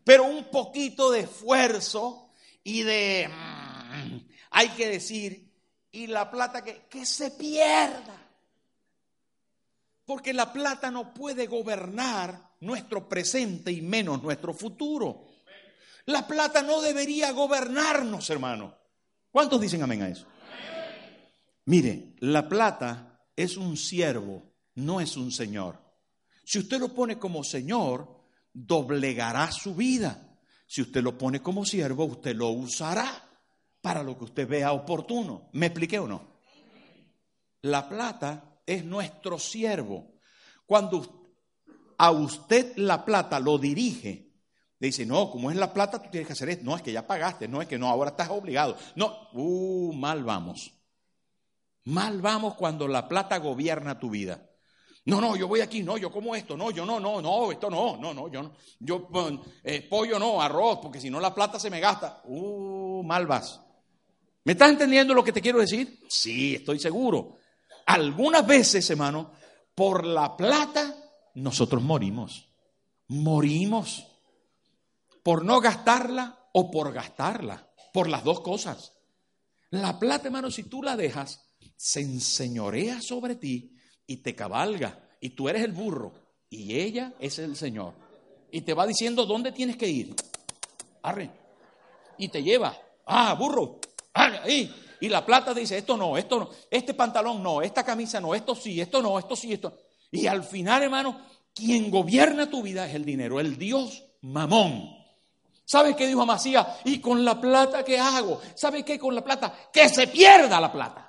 pero 0.01 0.23
un 0.23 0.45
poquito 0.45 1.11
de 1.11 1.19
esfuerzo 1.19 2.29
y 2.63 2.83
de, 2.83 3.29
hay 4.49 4.69
que 4.69 4.87
decir, 4.87 5.51
y 5.91 6.07
la 6.07 6.31
plata 6.31 6.63
que, 6.63 6.83
que 6.89 7.05
se 7.05 7.31
pierda. 7.31 8.21
Porque 10.05 10.31
la 10.33 10.53
plata 10.53 10.89
no 10.89 11.13
puede 11.13 11.47
gobernar 11.47 12.51
nuestro 12.61 13.09
presente 13.09 13.73
y 13.73 13.81
menos 13.81 14.23
nuestro 14.23 14.53
futuro. 14.53 15.25
La 16.05 16.25
plata 16.25 16.61
no 16.61 16.79
debería 16.79 17.33
gobernarnos, 17.33 18.29
hermano. 18.29 18.73
¿Cuántos 19.31 19.59
dicen 19.59 19.83
amén 19.83 20.01
a 20.03 20.07
eso? 20.07 20.25
Mire, 21.65 22.13
la 22.19 22.47
plata 22.47 23.27
es 23.35 23.57
un 23.57 23.75
siervo, 23.75 24.53
no 24.75 25.01
es 25.01 25.17
un 25.17 25.31
señor. 25.31 25.81
Si 26.43 26.59
usted 26.59 26.79
lo 26.79 26.93
pone 26.93 27.17
como 27.17 27.43
señor, 27.43 28.23
doblegará 28.53 29.51
su 29.51 29.73
vida. 29.73 30.37
Si 30.67 30.81
usted 30.81 31.01
lo 31.01 31.17
pone 31.17 31.41
como 31.41 31.65
siervo, 31.65 32.05
usted 32.05 32.35
lo 32.35 32.49
usará 32.49 33.11
para 33.81 34.03
lo 34.03 34.15
que 34.17 34.25
usted 34.25 34.47
vea 34.47 34.73
oportuno. 34.73 35.49
¿Me 35.53 35.67
expliqué 35.67 35.97
o 35.97 36.07
no? 36.07 36.35
La 37.63 37.89
plata 37.89 38.59
es 38.63 38.85
nuestro 38.85 39.39
siervo. 39.39 40.19
Cuando 40.67 41.33
a 41.97 42.11
usted 42.11 42.77
la 42.77 43.03
plata 43.03 43.39
lo 43.39 43.57
dirige, 43.57 44.33
dice, 44.79 45.03
no, 45.03 45.31
como 45.31 45.49
es 45.49 45.57
la 45.57 45.73
plata, 45.73 45.99
tú 45.99 46.11
tienes 46.11 46.27
que 46.27 46.33
hacer 46.33 46.49
esto. 46.49 46.63
No, 46.63 46.75
es 46.75 46.83
que 46.83 46.91
ya 46.91 47.07
pagaste, 47.07 47.47
no 47.47 47.59
es 47.59 47.67
que 47.67 47.79
no, 47.79 47.89
ahora 47.89 48.11
estás 48.11 48.29
obligado. 48.29 48.77
No, 48.95 49.29
uh, 49.33 49.93
mal 49.93 50.23
vamos 50.23 50.74
Mal 51.85 52.21
vamos 52.21 52.55
cuando 52.55 52.87
la 52.87 53.07
plata 53.07 53.37
gobierna 53.37 53.99
tu 53.99 54.09
vida. 54.09 54.49
No, 55.05 55.21
no, 55.21 55.35
yo 55.35 55.47
voy 55.47 55.61
aquí, 55.61 55.83
no, 55.83 55.97
yo 55.97 56.11
como 56.11 56.35
esto, 56.35 56.57
no, 56.57 56.71
yo 56.71 56.83
no, 56.83 56.99
no, 56.99 57.21
no, 57.21 57.51
esto 57.51 57.69
no, 57.69 57.95
no, 57.97 58.11
no, 58.11 58.27
yo 58.27 58.41
no, 58.41 58.53
yo 58.79 59.07
eh, 59.63 59.87
pollo 59.87 60.17
no, 60.17 60.41
arroz, 60.41 60.79
porque 60.81 60.99
si 60.99 61.11
no 61.11 61.19
la 61.19 61.33
plata 61.33 61.59
se 61.59 61.69
me 61.69 61.79
gasta. 61.79 62.21
Uh, 62.25 63.03
mal 63.03 63.27
vas. 63.27 63.61
¿Me 64.45 64.53
estás 64.53 64.69
entendiendo 64.69 65.13
lo 65.13 65.23
que 65.23 65.31
te 65.31 65.41
quiero 65.41 65.59
decir? 65.59 65.99
Sí, 66.09 66.55
estoy 66.55 66.79
seguro. 66.79 67.37
Algunas 67.85 68.47
veces, 68.47 68.89
hermano, 68.89 69.31
por 69.75 70.05
la 70.05 70.35
plata 70.35 70.95
nosotros 71.35 71.83
morimos. 71.83 72.47
Morimos 73.07 74.07
por 75.21 75.45
no 75.45 75.61
gastarla 75.61 76.47
o 76.53 76.71
por 76.71 76.91
gastarla, 76.93 77.69
por 77.93 78.09
las 78.09 78.23
dos 78.23 78.41
cosas. 78.41 78.93
La 79.69 79.99
plata, 79.99 80.27
hermano, 80.27 80.49
si 80.49 80.63
tú 80.63 80.81
la 80.81 80.95
dejas, 80.95 81.44
se 81.75 82.01
enseñorea 82.01 83.01
sobre 83.01 83.35
ti 83.35 83.75
y 84.07 84.17
te 84.17 84.35
cabalga. 84.35 85.09
Y 85.19 85.29
tú 85.31 85.49
eres 85.49 85.63
el 85.63 85.71
burro 85.71 86.13
y 86.49 86.79
ella 86.79 87.13
es 87.19 87.39
el 87.39 87.55
Señor. 87.55 87.93
Y 88.51 88.61
te 88.61 88.73
va 88.73 88.85
diciendo 88.87 89.25
dónde 89.25 89.51
tienes 89.51 89.77
que 89.77 89.87
ir. 89.87 90.15
Arre. 91.01 91.29
Y 92.17 92.29
te 92.29 92.41
lleva. 92.41 92.77
Ah, 93.05 93.33
burro. 93.33 93.79
Ahí. 94.13 94.73
Y 95.01 95.09
la 95.09 95.25
plata 95.25 95.53
dice, 95.53 95.77
esto 95.77 95.97
no, 95.97 96.17
esto 96.17 96.39
no, 96.39 96.49
este 96.71 96.93
pantalón 96.93 97.43
no, 97.43 97.61
esta 97.61 97.83
camisa 97.83 98.19
no, 98.19 98.33
esto 98.33 98.55
sí, 98.55 98.79
esto 98.79 99.01
no, 99.01 99.19
esto 99.19 99.35
sí, 99.35 99.53
esto. 99.53 99.77
Y 100.09 100.25
al 100.27 100.43
final, 100.43 100.83
hermano, 100.83 101.19
quien 101.53 101.91
gobierna 101.91 102.49
tu 102.49 102.63
vida 102.63 102.87
es 102.87 102.95
el 102.95 103.05
dinero, 103.05 103.39
el 103.39 103.57
Dios 103.57 104.03
mamón. 104.21 104.95
¿Sabes 105.65 105.95
qué 105.95 106.07
dijo 106.07 106.21
Amasías? 106.21 106.65
¿Y 106.85 106.99
con 106.99 107.25
la 107.25 107.39
plata 107.41 107.83
qué 107.83 107.99
hago? 107.99 108.39
¿Sabes 108.55 108.83
qué 108.83 108.97
con 108.99 109.15
la 109.15 109.23
plata? 109.23 109.69
Que 109.73 109.89
se 109.89 110.07
pierda 110.07 110.61
la 110.61 110.71
plata. 110.71 111.04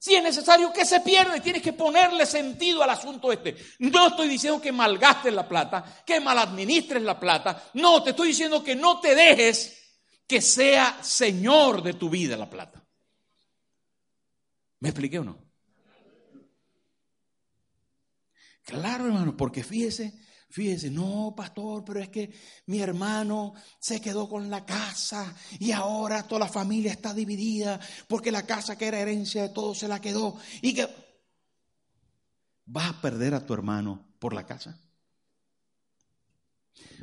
Si 0.00 0.14
es 0.14 0.22
necesario 0.22 0.72
que 0.72 0.86
se 0.86 1.00
pierda, 1.00 1.38
tienes 1.40 1.60
que 1.60 1.74
ponerle 1.74 2.24
sentido 2.24 2.82
al 2.82 2.88
asunto 2.88 3.30
este. 3.30 3.54
No 3.80 4.08
estoy 4.08 4.28
diciendo 4.28 4.58
que 4.58 4.72
malgastes 4.72 5.30
la 5.30 5.46
plata, 5.46 6.02
que 6.06 6.18
maladministres 6.20 7.02
la 7.02 7.20
plata. 7.20 7.70
No, 7.74 8.02
te 8.02 8.10
estoy 8.10 8.28
diciendo 8.28 8.64
que 8.64 8.74
no 8.74 8.98
te 8.98 9.14
dejes 9.14 9.78
que 10.26 10.40
sea 10.40 11.02
Señor 11.02 11.82
de 11.82 11.92
tu 11.92 12.08
vida 12.08 12.34
la 12.38 12.48
plata. 12.48 12.82
¿Me 14.78 14.88
expliqué 14.88 15.18
o 15.18 15.24
no? 15.24 15.38
Claro, 18.64 19.04
hermano, 19.04 19.36
porque 19.36 19.62
fíjese, 19.62 20.18
Fíjese, 20.50 20.90
no, 20.90 21.32
pastor, 21.36 21.84
pero 21.84 22.00
es 22.00 22.08
que 22.08 22.34
mi 22.66 22.80
hermano 22.80 23.54
se 23.78 24.00
quedó 24.00 24.28
con 24.28 24.50
la 24.50 24.66
casa 24.66 25.32
y 25.60 25.70
ahora 25.70 26.26
toda 26.26 26.40
la 26.40 26.48
familia 26.48 26.90
está 26.90 27.14
dividida 27.14 27.78
porque 28.08 28.32
la 28.32 28.44
casa 28.44 28.76
que 28.76 28.88
era 28.88 28.98
herencia 28.98 29.42
de 29.42 29.50
todos 29.50 29.78
se 29.78 29.86
la 29.86 30.00
quedó. 30.00 30.36
Y 30.60 30.74
que 30.74 30.88
vas 32.66 32.90
a 32.90 33.00
perder 33.00 33.34
a 33.34 33.46
tu 33.46 33.54
hermano 33.54 34.12
por 34.18 34.34
la 34.34 34.44
casa. 34.44 34.76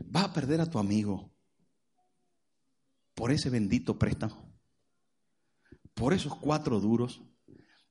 Vas 0.03 0.25
a 0.25 0.33
perder 0.33 0.59
a 0.59 0.69
tu 0.69 0.77
amigo 0.77 1.33
por 3.13 3.31
ese 3.31 3.49
bendito 3.49 3.97
préstamo. 3.97 4.59
Por 5.93 6.13
esos 6.13 6.35
cuatro 6.35 6.81
duros. 6.81 7.21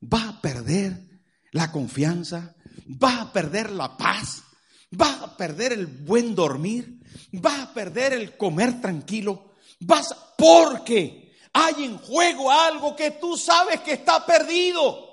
Vas 0.01 0.35
a 0.35 0.40
perder 0.42 1.23
la 1.53 1.73
confianza. 1.73 2.55
Vas 2.87 3.21
a 3.21 3.33
perder 3.33 3.71
la 3.71 3.97
paz 3.97 4.45
vas 4.90 5.22
a 5.22 5.37
perder 5.37 5.72
el 5.72 5.87
buen 5.87 6.35
dormir, 6.35 7.01
vas 7.33 7.61
a 7.61 7.75
perder 7.75 8.12
el 8.12 8.37
comer 8.37 8.81
tranquilo, 8.81 9.53
vas 9.81 10.14
porque 10.37 11.35
hay 11.53 11.85
en 11.85 11.99
juego 11.99 12.51
algo 12.51 12.94
que 12.94 13.12
tú 13.12 13.37
sabes 13.37 13.81
que 13.81 13.94
está 13.94 14.25
perdido. 14.25 15.07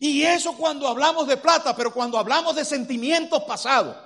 Y 0.00 0.22
eso 0.22 0.56
cuando 0.56 0.88
hablamos 0.88 1.26
de 1.26 1.36
plata, 1.36 1.76
pero 1.76 1.92
cuando 1.92 2.18
hablamos 2.18 2.56
de 2.56 2.64
sentimientos 2.64 3.42
pasados, 3.44 3.96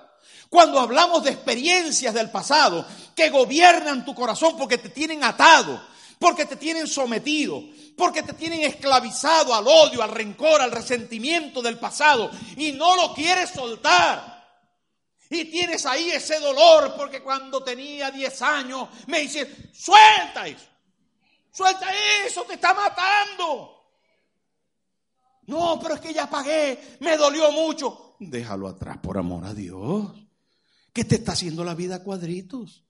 cuando 0.49 0.81
hablamos 0.81 1.25
de 1.25 1.31
experiencias 1.31 2.14
del 2.14 2.31
pasado 2.31 2.85
que 3.14 3.31
gobiernan 3.31 4.05
tu 4.05 4.14
corazón 4.14 4.57
porque 4.57 4.79
te 4.79 4.88
tienen 4.88 5.23
atado, 5.23 5.81
porque 6.19 6.47
te 6.47 6.57
tienen 6.57 6.87
sometido, 6.87 7.62
porque 7.99 8.23
te 8.23 8.33
tienen 8.33 8.61
esclavizado 8.61 9.53
al 9.53 9.67
odio, 9.67 10.03
al 10.03 10.11
rencor, 10.11 10.63
al 10.63 10.71
resentimiento 10.71 11.61
del 11.61 11.79
pasado 11.79 12.31
y 12.57 12.73
no 12.73 12.95
lo 12.95 13.13
quieres 13.13 13.51
soltar. 13.51 14.39
Y 15.29 15.47
tienes 15.47 15.85
ahí 15.85 16.09
ese 16.11 16.39
dolor 16.39 16.95
porque 16.97 17.21
cuando 17.23 17.63
tenía 17.63 18.11
10 18.11 18.43
años 18.43 18.89
me 19.09 19.21
dice, 19.21 19.71
suelta 19.75 20.47
eso, 20.47 20.65
suelta 21.51 21.89
eso, 22.25 22.45
te 22.45 22.55
está 22.55 22.73
matando. 22.73 23.75
No, 25.47 25.79
pero 25.81 25.95
es 25.95 26.01
que 26.01 26.15
ya 26.15 26.31
pagué, 26.31 26.97
me 27.01 27.17
dolió 27.17 27.51
mucho. 27.51 28.15
Déjalo 28.21 28.69
atrás, 28.69 28.99
por 28.99 29.19
amor 29.19 29.45
a 29.45 29.55
Dios. 29.55 30.13
¿Qué 30.93 31.05
te 31.05 31.17
está 31.17 31.33
haciendo 31.33 31.65
la 31.65 31.75
vida 31.75 32.03
cuadritos? 32.03 32.85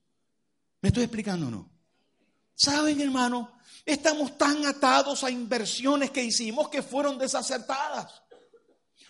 ¿Me 0.82 0.88
estoy 0.88 1.04
explicando 1.04 1.48
o 1.48 1.50
no? 1.50 1.70
¿Saben, 2.54 3.00
hermano? 3.00 3.57
Estamos 3.88 4.36
tan 4.36 4.66
atados 4.66 5.24
a 5.24 5.30
inversiones 5.30 6.10
que 6.10 6.22
hicimos 6.22 6.68
que 6.68 6.82
fueron 6.82 7.16
desacertadas. 7.16 8.22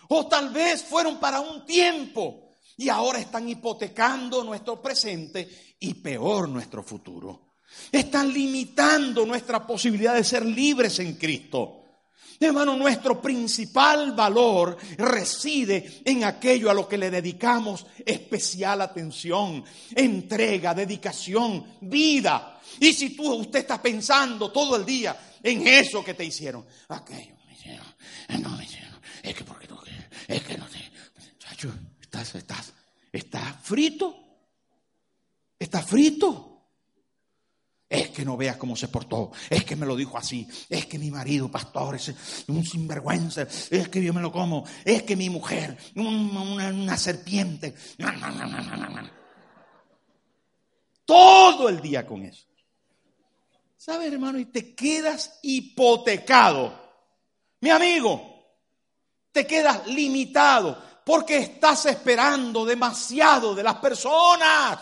O 0.07 0.25
tal 0.25 0.51
vez 0.51 0.81
fueron 0.83 1.19
para 1.19 1.41
un 1.41 1.65
tiempo 1.65 2.53
y 2.77 2.87
ahora 2.87 3.19
están 3.19 3.49
hipotecando 3.49 4.41
nuestro 4.41 4.81
presente 4.81 5.75
y 5.81 5.95
peor 5.95 6.47
nuestro 6.47 6.81
futuro. 6.81 7.55
Están 7.91 8.31
limitando 8.31 9.25
nuestra 9.25 9.67
posibilidad 9.67 10.15
de 10.15 10.23
ser 10.23 10.45
libres 10.45 10.97
en 10.99 11.15
Cristo. 11.15 11.78
Hermano, 12.41 12.77
nuestro 12.77 13.21
principal 13.21 14.13
valor 14.13 14.77
reside 14.97 16.01
en 16.05 16.23
aquello 16.23 16.69
a 16.69 16.73
lo 16.73 16.87
que 16.87 16.97
le 16.97 17.11
dedicamos 17.11 17.85
especial 18.05 18.81
atención, 18.81 19.63
entrega, 19.93 20.73
dedicación, 20.73 21.77
vida. 21.81 22.61
Y 22.79 22.93
si 22.93 23.09
tú, 23.09 23.33
usted 23.33 23.59
está 23.59 23.81
pensando 23.81 24.51
todo 24.51 24.77
el 24.77 24.85
día 24.85 25.19
en 25.43 25.67
eso 25.67 26.01
que 26.01 26.13
te 26.13 26.23
hicieron, 26.23 26.65
aquello 26.87 27.35
me 28.29 28.37
no 28.37 28.57
es 29.21 29.35
que 29.35 29.43
porque 29.43 29.67
no, 29.67 29.81
es 30.27 30.41
que 30.43 30.57
no 30.57 30.65
te, 30.67 30.91
muchacho, 31.19 31.73
estás, 32.01 32.35
estás, 32.35 32.73
estás 33.11 33.55
frito, 33.61 34.15
está 35.59 35.81
frito. 35.81 36.58
Es 37.89 38.09
que 38.11 38.23
no 38.23 38.37
veas 38.37 38.57
cómo 38.57 38.75
se 38.75 38.87
portó, 38.87 39.31
es 39.49 39.65
que 39.65 39.75
me 39.75 39.87
lo 39.87 39.95
dijo 39.95 40.15
así, 40.15 40.47
es 40.69 40.85
que 40.85 40.99
mi 40.99 41.09
marido, 41.09 41.49
pastor, 41.49 41.95
es 41.95 42.13
un 42.47 42.63
sinvergüenza, 42.63 43.47
es 43.71 43.89
que 43.89 44.03
yo 44.03 44.13
me 44.13 44.21
lo 44.21 44.31
como, 44.31 44.63
es 44.85 45.01
que 45.01 45.15
mi 45.15 45.27
mujer, 45.27 45.75
una, 45.95 46.69
una 46.69 46.97
serpiente. 46.97 47.73
Todo 51.03 51.67
el 51.67 51.81
día 51.81 52.05
con 52.05 52.23
eso. 52.23 52.45
¿Sabes, 53.75 54.13
hermano? 54.13 54.37
Y 54.37 54.45
te 54.45 54.75
quedas 54.75 55.39
hipotecado. 55.41 56.71
Mi 57.61 57.71
amigo, 57.71 58.39
te 59.31 59.47
quedas 59.47 59.87
limitado 59.87 60.79
porque 61.03 61.37
estás 61.37 61.87
esperando 61.87 62.65
demasiado 62.65 63.55
de 63.55 63.63
las 63.63 63.77
personas. 63.77 64.77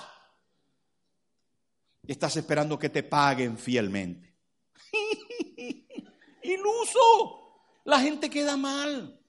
Estás 2.07 2.37
esperando 2.37 2.79
que 2.79 2.89
te 2.89 3.03
paguen 3.03 3.57
fielmente. 3.57 4.35
Iluso. 6.43 7.61
La 7.85 7.99
gente 7.99 8.29
queda 8.29 8.55
mal. 8.57 9.19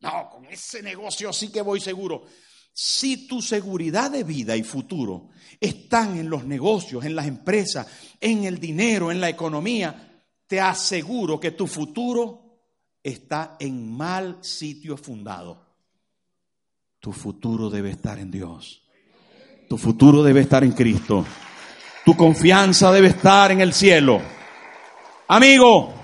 No, 0.00 0.30
con 0.30 0.44
ese 0.46 0.82
negocio 0.82 1.32
sí 1.32 1.50
que 1.50 1.62
voy 1.62 1.80
seguro. 1.80 2.26
Si 2.72 3.28
tu 3.28 3.40
seguridad 3.40 4.10
de 4.10 4.24
vida 4.24 4.56
y 4.56 4.62
futuro 4.62 5.30
están 5.60 6.18
en 6.18 6.28
los 6.28 6.44
negocios, 6.44 7.04
en 7.04 7.14
las 7.14 7.26
empresas, 7.26 7.86
en 8.20 8.44
el 8.44 8.58
dinero, 8.58 9.12
en 9.12 9.20
la 9.20 9.28
economía, 9.28 10.26
te 10.46 10.60
aseguro 10.60 11.38
que 11.38 11.52
tu 11.52 11.66
futuro 11.66 12.60
está 13.02 13.56
en 13.60 13.90
mal 13.90 14.38
sitio 14.42 14.96
fundado. 14.96 15.64
Tu 16.98 17.12
futuro 17.12 17.70
debe 17.70 17.90
estar 17.90 18.18
en 18.18 18.30
Dios. 18.30 18.83
Tu 19.68 19.78
futuro 19.78 20.22
debe 20.22 20.40
estar 20.40 20.64
en 20.64 20.72
Cristo. 20.72 21.24
Tu 22.04 22.16
confianza 22.16 22.92
debe 22.92 23.08
estar 23.08 23.50
en 23.50 23.60
el 23.60 23.72
cielo. 23.72 24.20
Amigo, 25.28 25.94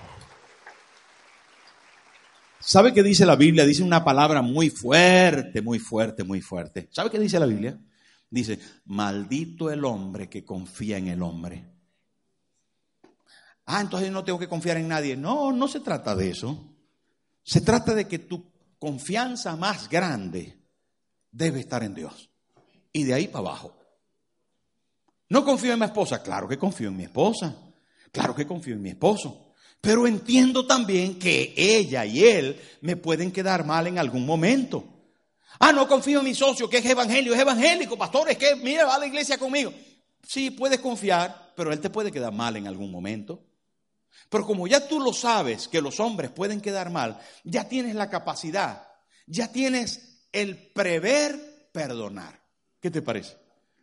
¿Sabe 2.70 2.92
qué 2.92 3.02
dice 3.02 3.26
la 3.26 3.34
Biblia? 3.34 3.64
Dice 3.64 3.82
una 3.82 4.04
palabra 4.04 4.42
muy 4.42 4.70
fuerte, 4.70 5.60
muy 5.60 5.80
fuerte, 5.80 6.22
muy 6.22 6.40
fuerte. 6.40 6.88
¿Sabe 6.92 7.10
qué 7.10 7.18
dice 7.18 7.40
la 7.40 7.46
Biblia? 7.46 7.80
Dice, 8.30 8.60
maldito 8.84 9.72
el 9.72 9.84
hombre 9.84 10.28
que 10.28 10.44
confía 10.44 10.98
en 10.98 11.08
el 11.08 11.20
hombre. 11.20 11.68
Ah, 13.66 13.80
entonces 13.80 14.12
no 14.12 14.22
tengo 14.22 14.38
que 14.38 14.48
confiar 14.48 14.76
en 14.76 14.86
nadie. 14.86 15.16
No, 15.16 15.52
no 15.52 15.66
se 15.66 15.80
trata 15.80 16.14
de 16.14 16.30
eso. 16.30 16.76
Se 17.42 17.60
trata 17.60 17.92
de 17.92 18.06
que 18.06 18.20
tu 18.20 18.52
confianza 18.78 19.56
más 19.56 19.88
grande 19.88 20.62
debe 21.32 21.58
estar 21.58 21.82
en 21.82 21.94
Dios. 21.94 22.29
Y 22.92 23.04
de 23.04 23.14
ahí 23.14 23.28
para 23.28 23.48
abajo. 23.48 23.76
No 25.28 25.44
confío 25.44 25.72
en 25.72 25.78
mi 25.78 25.84
esposa. 25.84 26.22
Claro 26.22 26.48
que 26.48 26.58
confío 26.58 26.88
en 26.88 26.96
mi 26.96 27.04
esposa. 27.04 27.54
Claro 28.12 28.34
que 28.34 28.46
confío 28.46 28.74
en 28.74 28.82
mi 28.82 28.90
esposo, 28.90 29.54
pero 29.80 30.06
entiendo 30.06 30.66
también 30.66 31.18
que 31.18 31.54
ella 31.56 32.04
y 32.04 32.24
él 32.24 32.60
me 32.80 32.96
pueden 32.96 33.30
quedar 33.30 33.64
mal 33.64 33.86
en 33.86 33.98
algún 33.98 34.26
momento. 34.26 34.84
Ah, 35.60 35.72
no 35.72 35.86
confío 35.86 36.18
en 36.20 36.24
mi 36.24 36.34
socio, 36.34 36.68
que 36.68 36.78
es 36.78 36.86
evangelio, 36.86 37.34
es 37.34 37.40
evangélico, 37.40 37.96
pastor, 37.96 38.30
es 38.30 38.38
que, 38.38 38.56
mira, 38.56 38.86
va 38.86 38.96
a 38.96 38.98
la 38.98 39.06
iglesia 39.06 39.38
conmigo. 39.38 39.72
Sí, 40.26 40.50
puedes 40.50 40.80
confiar, 40.80 41.52
pero 41.54 41.72
él 41.72 41.80
te 41.80 41.90
puede 41.90 42.10
quedar 42.10 42.32
mal 42.32 42.56
en 42.56 42.66
algún 42.66 42.90
momento. 42.90 43.44
Pero 44.28 44.46
como 44.46 44.66
ya 44.66 44.86
tú 44.86 45.00
lo 45.00 45.12
sabes 45.12 45.68
que 45.68 45.80
los 45.80 46.00
hombres 46.00 46.30
pueden 46.30 46.60
quedar 46.60 46.90
mal, 46.90 47.20
ya 47.44 47.68
tienes 47.68 47.94
la 47.94 48.10
capacidad, 48.10 48.88
ya 49.26 49.52
tienes 49.52 50.26
el 50.32 50.56
prever 50.72 51.70
perdonar. 51.72 52.39
¿Qué 52.80 52.90
te 52.90 53.02
parece? 53.02 53.36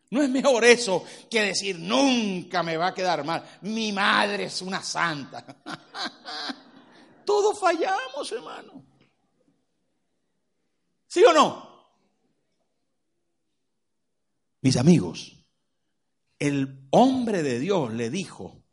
No 0.10 0.21
es 0.23 0.29
mejor 0.29 0.63
eso 0.63 1.03
que 1.29 1.41
decir 1.41 1.77
nunca 1.79 2.63
me 2.63 2.77
va 2.77 2.88
a 2.88 2.93
quedar 2.93 3.23
mal. 3.25 3.43
Mi 3.62 3.91
madre 3.91 4.45
es 4.45 4.62
una 4.62 4.81
santa. 4.81 5.45
Todos 7.25 7.60
fallamos, 7.60 8.31
hermano. 8.31 8.86
¿Sí 11.07 11.23
o 11.23 11.33
no? 11.33 11.67
Mis 14.62 14.77
amigos, 14.77 15.45
el 16.39 16.88
hombre 16.91 17.43
de 17.43 17.60
Dios 17.60 17.93
le 17.93 18.10
dijo 18.10 18.63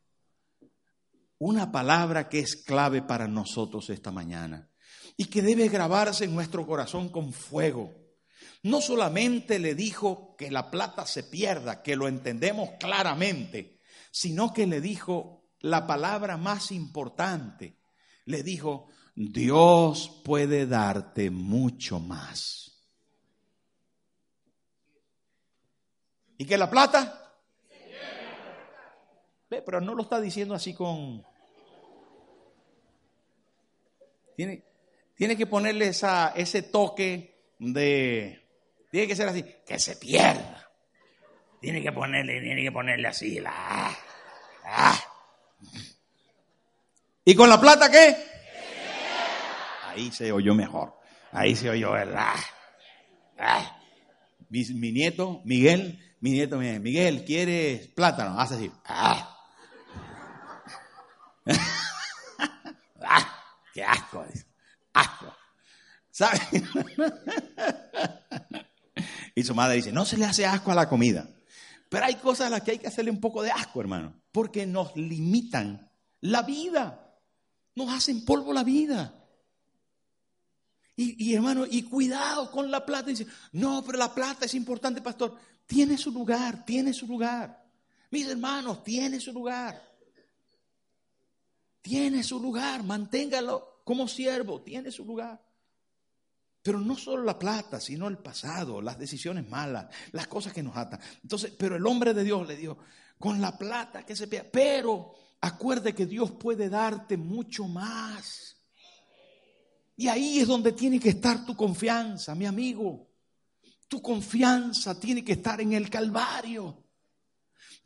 una 1.38 1.72
palabra 1.72 2.28
que 2.28 2.40
es 2.40 2.56
clave 2.56 3.02
para 3.02 3.28
nosotros 3.28 3.90
esta 3.90 4.10
mañana 4.10 4.70
y 5.16 5.26
que 5.26 5.42
debe 5.42 5.68
grabarse 5.68 6.24
en 6.24 6.34
nuestro 6.34 6.66
corazón 6.66 7.08
con 7.08 7.32
fuego. 7.32 8.03
No 8.62 8.80
solamente 8.80 9.58
le 9.58 9.74
dijo 9.74 10.34
que 10.36 10.50
la 10.50 10.70
plata 10.70 11.06
se 11.06 11.24
pierda, 11.24 11.82
que 11.82 11.96
lo 11.96 12.08
entendemos 12.08 12.70
claramente, 12.78 13.80
sino 14.10 14.52
que 14.52 14.66
le 14.66 14.80
dijo 14.80 15.44
la 15.60 15.86
palabra 15.86 16.36
más 16.36 16.72
importante. 16.72 17.78
Le 18.26 18.42
dijo, 18.42 18.88
Dios 19.14 20.20
puede 20.24 20.66
darte 20.66 21.30
mucho 21.30 22.00
más. 22.00 22.82
¿Y 26.36 26.46
que 26.46 26.58
la 26.58 26.70
plata? 26.70 27.20
pero 29.62 29.80
no 29.80 29.94
lo 29.94 30.02
está 30.02 30.20
diciendo 30.20 30.54
así 30.54 30.74
con... 30.74 31.24
Tiene, 34.36 34.64
tiene 35.14 35.36
que 35.36 35.46
ponerle 35.46 35.88
esa, 35.88 36.30
ese 36.30 36.62
toque 36.62 37.33
de... 37.58 38.40
Tiene 38.90 39.08
que 39.08 39.16
ser 39.16 39.28
así, 39.28 39.44
que 39.66 39.78
se 39.78 39.96
pierda. 39.96 40.70
Tiene 41.60 41.82
que 41.82 41.92
ponerle, 41.92 42.40
tiene 42.40 42.62
que 42.62 42.72
ponerle 42.72 43.08
así 43.08 43.40
la... 43.40 43.96
Ah. 44.64 45.00
¿Y 47.24 47.34
con 47.34 47.48
la 47.48 47.60
plata 47.60 47.90
qué? 47.90 48.16
Ahí 49.88 50.10
se 50.10 50.30
oyó 50.30 50.54
mejor. 50.54 50.94
Ahí 51.32 51.56
se 51.56 51.70
oyó, 51.70 51.92
¿verdad? 51.92 52.34
Ah. 53.38 53.78
Mi, 54.48 54.64
mi, 54.74 54.92
nieto, 54.92 55.40
Miguel, 55.44 55.98
mi 56.20 56.32
nieto, 56.32 56.58
Miguel, 56.58 57.24
¿quieres 57.24 57.88
plátano? 57.88 58.38
Hace 58.38 58.54
así. 58.54 58.70
Ah. 58.84 59.30
¡Ah! 63.02 63.42
¡Qué! 63.72 63.82
¡Asco! 63.84 64.24
¿Sabe? 66.14 66.38
y 69.34 69.42
su 69.42 69.52
madre 69.52 69.74
dice, 69.74 69.90
no 69.90 70.04
se 70.04 70.16
le 70.16 70.24
hace 70.24 70.46
asco 70.46 70.70
a 70.70 70.76
la 70.76 70.88
comida. 70.88 71.28
Pero 71.88 72.04
hay 72.04 72.14
cosas 72.14 72.46
a 72.46 72.50
las 72.50 72.62
que 72.62 72.70
hay 72.70 72.78
que 72.78 72.86
hacerle 72.86 73.10
un 73.10 73.20
poco 73.20 73.42
de 73.42 73.50
asco, 73.50 73.80
hermano, 73.80 74.14
porque 74.30 74.64
nos 74.64 74.94
limitan 74.94 75.90
la 76.20 76.42
vida, 76.42 77.18
nos 77.74 77.92
hacen 77.92 78.24
polvo 78.24 78.52
la 78.52 78.62
vida. 78.62 79.12
Y, 80.94 81.30
y, 81.30 81.34
hermano, 81.34 81.66
y 81.68 81.82
cuidado 81.82 82.48
con 82.52 82.70
la 82.70 82.86
plata. 82.86 83.10
Dice, 83.10 83.26
no, 83.50 83.82
pero 83.84 83.98
la 83.98 84.14
plata 84.14 84.46
es 84.46 84.54
importante, 84.54 85.02
pastor. 85.02 85.36
Tiene 85.66 85.98
su 85.98 86.12
lugar, 86.12 86.64
tiene 86.64 86.92
su 86.92 87.08
lugar. 87.08 87.60
Mis 88.12 88.28
hermanos, 88.28 88.84
tiene 88.84 89.18
su 89.18 89.32
lugar. 89.32 89.82
Tiene 91.82 92.22
su 92.22 92.38
lugar, 92.38 92.84
manténgalo 92.84 93.82
como 93.82 94.06
siervo, 94.06 94.62
tiene 94.62 94.92
su 94.92 95.04
lugar. 95.04 95.44
Pero 96.64 96.80
no 96.80 96.96
solo 96.96 97.22
la 97.24 97.38
plata, 97.38 97.78
sino 97.78 98.08
el 98.08 98.16
pasado, 98.16 98.80
las 98.80 98.98
decisiones 98.98 99.46
malas, 99.50 99.86
las 100.12 100.26
cosas 100.28 100.54
que 100.54 100.62
nos 100.62 100.74
atan. 100.74 100.98
Entonces, 101.22 101.52
pero 101.58 101.76
el 101.76 101.86
hombre 101.86 102.14
de 102.14 102.24
Dios 102.24 102.48
le 102.48 102.56
dijo, 102.56 102.78
con 103.18 103.38
la 103.42 103.58
plata 103.58 104.06
que 104.06 104.16
se 104.16 104.28
pierda, 104.28 104.48
pero 104.50 105.12
acuerde 105.42 105.94
que 105.94 106.06
Dios 106.06 106.30
puede 106.30 106.70
darte 106.70 107.18
mucho 107.18 107.68
más. 107.68 108.56
Y 109.94 110.08
ahí 110.08 110.38
es 110.38 110.48
donde 110.48 110.72
tiene 110.72 110.98
que 110.98 111.10
estar 111.10 111.44
tu 111.44 111.54
confianza, 111.54 112.34
mi 112.34 112.46
amigo. 112.46 113.10
Tu 113.86 114.00
confianza 114.00 114.98
tiene 114.98 115.22
que 115.22 115.32
estar 115.32 115.60
en 115.60 115.74
el 115.74 115.90
Calvario. 115.90 116.82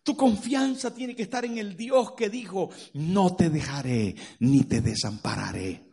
Tu 0.04 0.16
confianza 0.16 0.94
tiene 0.94 1.16
que 1.16 1.24
estar 1.24 1.44
en 1.44 1.58
el 1.58 1.76
Dios 1.76 2.12
que 2.12 2.30
dijo, 2.30 2.70
no 2.94 3.34
te 3.34 3.50
dejaré 3.50 4.14
ni 4.38 4.62
te 4.62 4.80
desampararé. 4.80 5.87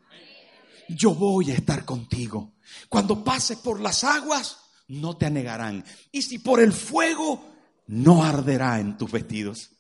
Yo 0.89 1.13
voy 1.13 1.51
a 1.51 1.55
estar 1.55 1.85
contigo. 1.85 2.53
Cuando 2.89 3.23
pases 3.23 3.57
por 3.57 3.79
las 3.79 4.03
aguas, 4.03 4.57
no 4.87 5.17
te 5.17 5.25
anegarán. 5.25 5.83
Y 6.11 6.21
si 6.21 6.39
por 6.39 6.59
el 6.59 6.73
fuego, 6.73 7.43
no 7.87 8.23
arderá 8.23 8.79
en 8.79 8.97
tus 8.97 9.11
vestidos. 9.11 9.71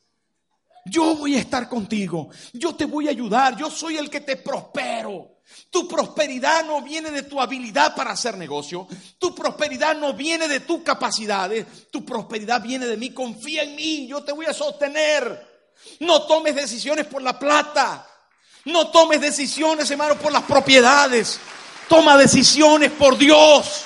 Yo 0.85 1.15
voy 1.15 1.35
a 1.35 1.39
estar 1.39 1.67
contigo. 1.67 2.29
Yo 2.53 2.75
te 2.75 2.85
voy 2.85 3.07
a 3.07 3.11
ayudar. 3.11 3.57
Yo 3.57 3.71
soy 3.71 3.97
el 3.97 4.09
que 4.09 4.21
te 4.21 4.37
prospero. 4.37 5.39
Tu 5.69 5.87
prosperidad 5.87 6.65
no 6.65 6.81
viene 6.81 7.11
de 7.11 7.23
tu 7.23 7.41
habilidad 7.41 7.95
para 7.95 8.11
hacer 8.11 8.37
negocio. 8.37 8.87
Tu 9.17 9.33
prosperidad 9.33 9.95
no 9.95 10.13
viene 10.13 10.47
de 10.47 10.59
tus 10.59 10.81
capacidades. 10.81 11.89
Tu 11.89 12.05
prosperidad 12.05 12.61
viene 12.61 12.85
de 12.85 12.97
mí. 12.97 13.11
Confía 13.11 13.63
en 13.63 13.75
mí. 13.75 14.07
Yo 14.07 14.23
te 14.23 14.31
voy 14.31 14.45
a 14.45 14.53
sostener. 14.53 15.55
No 15.99 16.23
tomes 16.23 16.55
decisiones 16.55 17.07
por 17.07 17.21
la 17.21 17.37
plata. 17.37 18.07
No 18.65 18.89
tomes 18.89 19.21
decisiones, 19.21 19.89
hermano, 19.91 20.17
por 20.17 20.31
las 20.31 20.43
propiedades. 20.43 21.39
Toma 21.87 22.17
decisiones 22.17 22.91
por 22.91 23.17
Dios. 23.17 23.85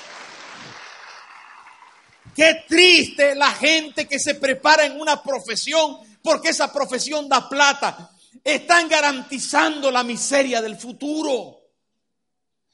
Qué 2.33 2.63
triste 2.67 3.35
la 3.35 3.51
gente 3.51 4.07
que 4.07 4.19
se 4.19 4.35
prepara 4.35 4.85
en 4.85 4.99
una 4.99 5.21
profesión 5.21 5.97
porque 6.23 6.49
esa 6.49 6.71
profesión 6.71 7.27
da 7.27 7.49
plata 7.49 8.11
están 8.43 8.87
garantizando 8.87 9.91
la 9.91 10.03
miseria 10.03 10.61
del 10.61 10.77
futuro. 10.77 11.57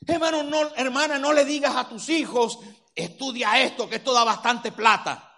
Hermano, 0.05 0.43
no, 0.43 0.75
hermana, 0.75 1.17
no 1.17 1.33
le 1.33 1.45
digas 1.45 1.75
a 1.75 1.89
tus 1.89 2.09
hijos, 2.09 2.59
estudia 2.93 3.59
esto, 3.61 3.89
que 3.89 3.95
esto 3.95 4.13
da 4.13 4.23
bastante 4.23 4.71
plata. 4.71 5.34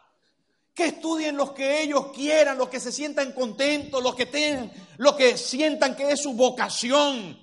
Que 0.77 0.85
estudien 0.85 1.35
los 1.35 1.53
que 1.53 1.81
ellos 1.81 2.11
quieran, 2.13 2.55
los 2.55 2.69
que 2.69 2.79
se 2.79 2.91
sientan 2.91 3.31
contentos, 3.31 4.03
los 4.03 4.13
que 4.13 4.27
tengan, 4.27 4.71
los 4.97 5.15
que 5.15 5.35
sientan 5.35 5.95
que 5.95 6.11
es 6.11 6.21
su 6.21 6.33
vocación. 6.33 7.35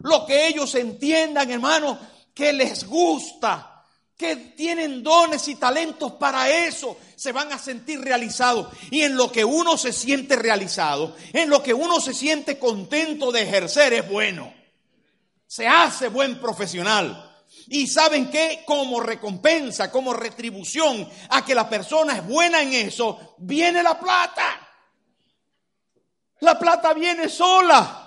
Lo 0.00 0.26
que 0.26 0.48
ellos 0.48 0.74
entiendan, 0.74 1.48
hermano, 1.48 1.96
que 2.34 2.52
les 2.52 2.84
gusta 2.88 3.84
que 4.16 4.34
tienen 4.34 5.04
dones 5.04 5.46
y 5.46 5.54
talentos 5.54 6.14
para 6.14 6.50
eso, 6.50 6.96
se 7.14 7.30
van 7.30 7.52
a 7.52 7.58
sentir 7.58 8.00
realizados. 8.00 8.66
Y 8.90 9.02
en 9.02 9.16
lo 9.16 9.30
que 9.30 9.44
uno 9.44 9.78
se 9.78 9.92
siente 9.92 10.34
realizado, 10.34 11.14
en 11.32 11.48
lo 11.48 11.62
que 11.62 11.72
uno 11.72 12.00
se 12.00 12.12
siente 12.12 12.58
contento 12.58 13.30
de 13.30 13.42
ejercer, 13.42 13.92
es 13.92 14.10
bueno. 14.10 14.52
Se 15.46 15.68
hace 15.68 16.08
buen 16.08 16.40
profesional. 16.40 17.27
Y 17.70 17.86
saben 17.86 18.30
que 18.30 18.62
como 18.66 19.00
recompensa, 19.00 19.90
como 19.90 20.12
retribución 20.12 21.08
a 21.30 21.44
que 21.44 21.54
la 21.54 21.68
persona 21.68 22.16
es 22.16 22.26
buena 22.26 22.62
en 22.62 22.72
eso, 22.72 23.34
viene 23.38 23.82
la 23.82 23.98
plata. 23.98 24.68
La 26.40 26.58
plata 26.58 26.94
viene 26.94 27.28
sola. 27.28 28.04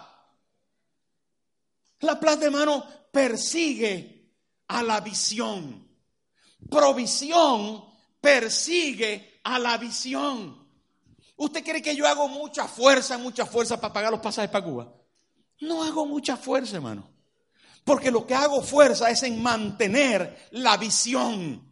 La 1.99 2.19
plata, 2.19 2.45
hermano, 2.45 2.85
persigue 3.11 4.33
a 4.67 4.81
la 4.81 4.99
visión 5.01 5.81
provisión 6.69 7.85
persigue 8.19 9.41
a 9.43 9.57
la 9.59 9.77
visión. 9.77 10.67
¿Usted 11.35 11.63
cree 11.63 11.81
que 11.81 11.95
yo 11.95 12.07
hago 12.07 12.27
mucha 12.27 12.67
fuerza, 12.67 13.17
mucha 13.17 13.45
fuerza 13.45 13.79
para 13.81 13.93
pagar 13.93 14.11
los 14.11 14.19
pasajes 14.19 14.51
para 14.51 14.63
Cuba? 14.63 14.93
No 15.59 15.83
hago 15.83 16.05
mucha 16.05 16.37
fuerza, 16.37 16.75
hermano. 16.75 17.09
Porque 17.83 18.11
lo 18.11 18.25
que 18.25 18.35
hago 18.35 18.61
fuerza 18.61 19.09
es 19.09 19.23
en 19.23 19.41
mantener 19.41 20.47
la 20.51 20.77
visión. 20.77 21.67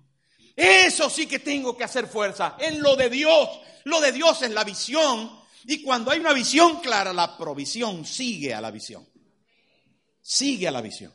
Eso 0.55 1.09
sí 1.09 1.27
que 1.27 1.39
tengo 1.39 1.77
que 1.77 1.83
hacer 1.83 2.07
fuerza. 2.07 2.57
En 2.59 2.81
lo 2.81 2.95
de 2.95 3.09
Dios. 3.09 3.49
Lo 3.85 4.01
de 4.01 4.11
Dios 4.11 4.41
es 4.41 4.51
la 4.51 4.63
visión. 4.63 5.39
Y 5.65 5.83
cuando 5.83 6.11
hay 6.11 6.19
una 6.19 6.33
visión 6.33 6.79
clara, 6.79 7.13
la 7.13 7.37
provisión 7.37 8.05
sigue 8.05 8.53
a 8.53 8.61
la 8.61 8.71
visión. 8.71 9.07
Sigue 10.21 10.67
a 10.67 10.71
la 10.71 10.81
visión. 10.81 11.13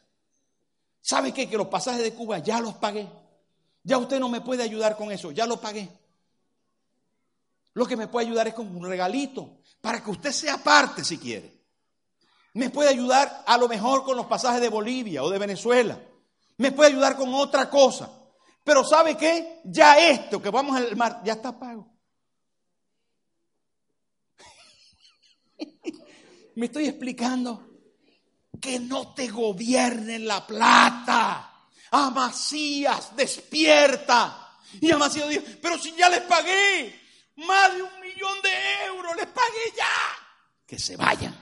¿Sabe 1.01 1.33
qué? 1.33 1.49
Que 1.49 1.57
los 1.57 1.69
pasajes 1.69 2.03
de 2.03 2.15
Cuba 2.15 2.39
ya 2.39 2.61
los 2.61 2.75
pagué. 2.75 3.09
Ya 3.83 3.99
usted 3.99 4.19
no 4.19 4.31
me 4.31 4.41
puede 4.41 4.63
ayudar 4.63 4.97
con 4.97 5.13
eso, 5.13 5.31
ya 5.31 5.45
lo 5.47 5.61
pagué. 5.61 5.89
Lo 7.75 7.87
que 7.87 7.97
me 7.97 8.09
puede 8.09 8.27
ayudar 8.27 8.49
es 8.49 8.55
con 8.55 8.75
un 8.75 8.89
regalito, 8.89 9.59
para 9.81 10.03
que 10.03 10.11
usted 10.11 10.33
sea 10.33 10.57
parte 10.57 11.05
si 11.05 11.19
quiere. 11.19 11.54
Me 12.55 12.71
puede 12.71 12.89
ayudar 12.89 13.45
a 13.47 13.59
lo 13.59 13.69
mejor 13.69 14.05
con 14.05 14.17
los 14.17 14.27
pasajes 14.27 14.61
de 14.61 14.69
Bolivia 14.69 15.23
o 15.23 15.31
de 15.31 15.39
Venezuela. 15.39 16.01
Me 16.57 16.73
puede 16.73 16.91
ayudar 16.91 17.17
con 17.17 17.35
otra 17.35 17.69
cosa. 17.69 18.11
Pero 18.63 18.85
¿sabe 18.85 19.17
qué? 19.17 19.61
Ya 19.65 19.99
esto 19.99 20.41
que 20.41 20.51
vamos 20.51 20.77
al 20.77 20.95
mar, 20.97 21.21
ya 21.25 21.35
está 21.35 21.59
pago. 21.59 21.93
Me 26.55 26.67
estoy 26.67 26.87
explicando. 26.87 27.71
Que 28.61 28.79
no 28.79 29.13
te 29.15 29.29
gobierne 29.29 30.21
la 30.21 30.47
plata. 30.47 31.69
Amasías, 31.91 33.15
despierta. 33.17 34.59
Y 34.81 34.93
Amasías 34.93 35.29
dijo, 35.29 35.43
pero 35.61 35.79
si 35.79 35.93
ya 35.97 36.09
les 36.09 36.23
pagué 36.23 37.01
más 37.37 37.75
de 37.75 37.83
un 37.83 38.01
millón 38.01 38.41
de 38.43 38.85
euros, 38.87 39.17
les 39.17 39.27
pagué 39.27 39.73
ya. 39.77 39.85
Que 40.67 40.79
se 40.79 40.97
vayan, 40.97 41.37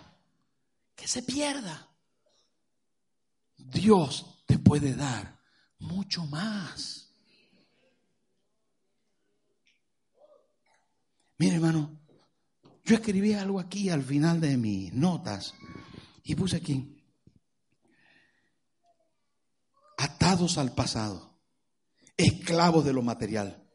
se 1.12 1.22
pierda. 1.22 1.90
Dios 3.58 4.42
te 4.46 4.58
puede 4.58 4.94
dar 4.94 5.38
mucho 5.78 6.24
más. 6.24 7.12
Mire, 11.36 11.56
hermano, 11.56 12.00
yo 12.82 12.94
escribí 12.94 13.34
algo 13.34 13.60
aquí 13.60 13.90
al 13.90 14.02
final 14.02 14.40
de 14.40 14.56
mis 14.56 14.94
notas 14.94 15.52
y 16.24 16.34
puse 16.34 16.56
aquí, 16.56 17.04
atados 19.98 20.56
al 20.56 20.74
pasado, 20.74 21.42
esclavos 22.16 22.86
de 22.86 22.94
lo 22.94 23.02
material, 23.02 23.70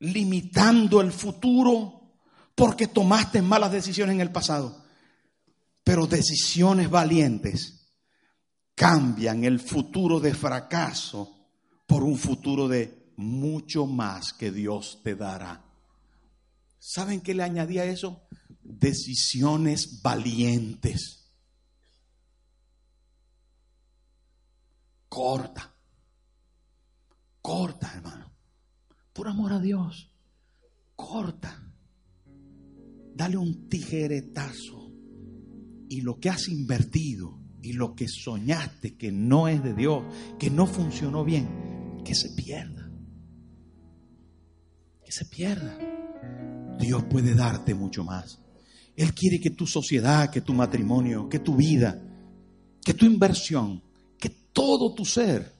limitando 0.00 1.00
el 1.00 1.12
futuro 1.12 2.16
porque 2.56 2.88
tomaste 2.88 3.40
malas 3.40 3.70
decisiones 3.70 4.14
en 4.14 4.20
el 4.20 4.32
pasado. 4.32 4.82
Pero 5.84 6.06
decisiones 6.06 6.90
valientes 6.90 7.94
cambian 8.74 9.44
el 9.44 9.60
futuro 9.60 10.20
de 10.20 10.34
fracaso 10.34 11.48
por 11.86 12.04
un 12.04 12.16
futuro 12.16 12.68
de 12.68 13.12
mucho 13.16 13.86
más 13.86 14.32
que 14.32 14.50
Dios 14.50 15.00
te 15.02 15.14
dará. 15.14 15.64
¿Saben 16.78 17.20
qué 17.20 17.34
le 17.34 17.42
añadía 17.42 17.84
eso? 17.84 18.26
Decisiones 18.62 20.02
valientes. 20.02 21.32
Corta. 25.08 25.72
Corta, 27.40 27.92
hermano. 27.94 28.32
Por 29.12 29.28
amor 29.28 29.52
a 29.52 29.60
Dios. 29.60 30.10
Corta. 30.96 31.62
Dale 33.14 33.36
un 33.36 33.68
tijeretazo. 33.68 34.81
Y 35.92 36.00
lo 36.00 36.18
que 36.18 36.30
has 36.30 36.48
invertido 36.48 37.38
y 37.60 37.74
lo 37.74 37.94
que 37.94 38.08
soñaste 38.08 38.96
que 38.96 39.12
no 39.12 39.48
es 39.48 39.62
de 39.62 39.74
Dios, 39.74 40.02
que 40.38 40.50
no 40.50 40.66
funcionó 40.66 41.24
bien, 41.24 42.02
que 42.04 42.14
se 42.14 42.30
pierda. 42.30 42.90
Que 45.04 45.12
se 45.12 45.24
pierda. 45.26 45.78
Dios 46.80 47.04
puede 47.04 47.34
darte 47.34 47.74
mucho 47.74 48.04
más. 48.04 48.40
Él 48.96 49.14
quiere 49.14 49.40
que 49.40 49.50
tu 49.50 49.66
sociedad, 49.66 50.30
que 50.30 50.40
tu 50.40 50.54
matrimonio, 50.54 51.28
que 51.28 51.38
tu 51.38 51.56
vida, 51.56 52.02
que 52.84 52.94
tu 52.94 53.06
inversión 53.06 53.82
todo 54.52 54.94
tu 54.94 55.04
ser, 55.04 55.52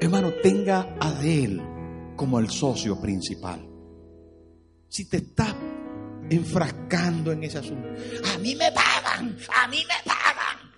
hermano, 0.00 0.32
tenga 0.42 0.96
a 1.00 1.24
Él 1.24 1.60
como 2.16 2.38
el 2.38 2.50
socio 2.50 3.00
principal. 3.00 3.66
Si 4.88 5.08
te 5.08 5.18
estás 5.18 5.54
enfrascando 6.30 7.32
en 7.32 7.42
ese 7.42 7.58
asunto, 7.58 7.88
a 8.32 8.38
mí 8.38 8.54
me 8.54 8.70
pagan, 8.72 9.36
a 9.54 9.68
mí 9.68 9.84
me 9.86 10.10
pagan. 10.10 10.70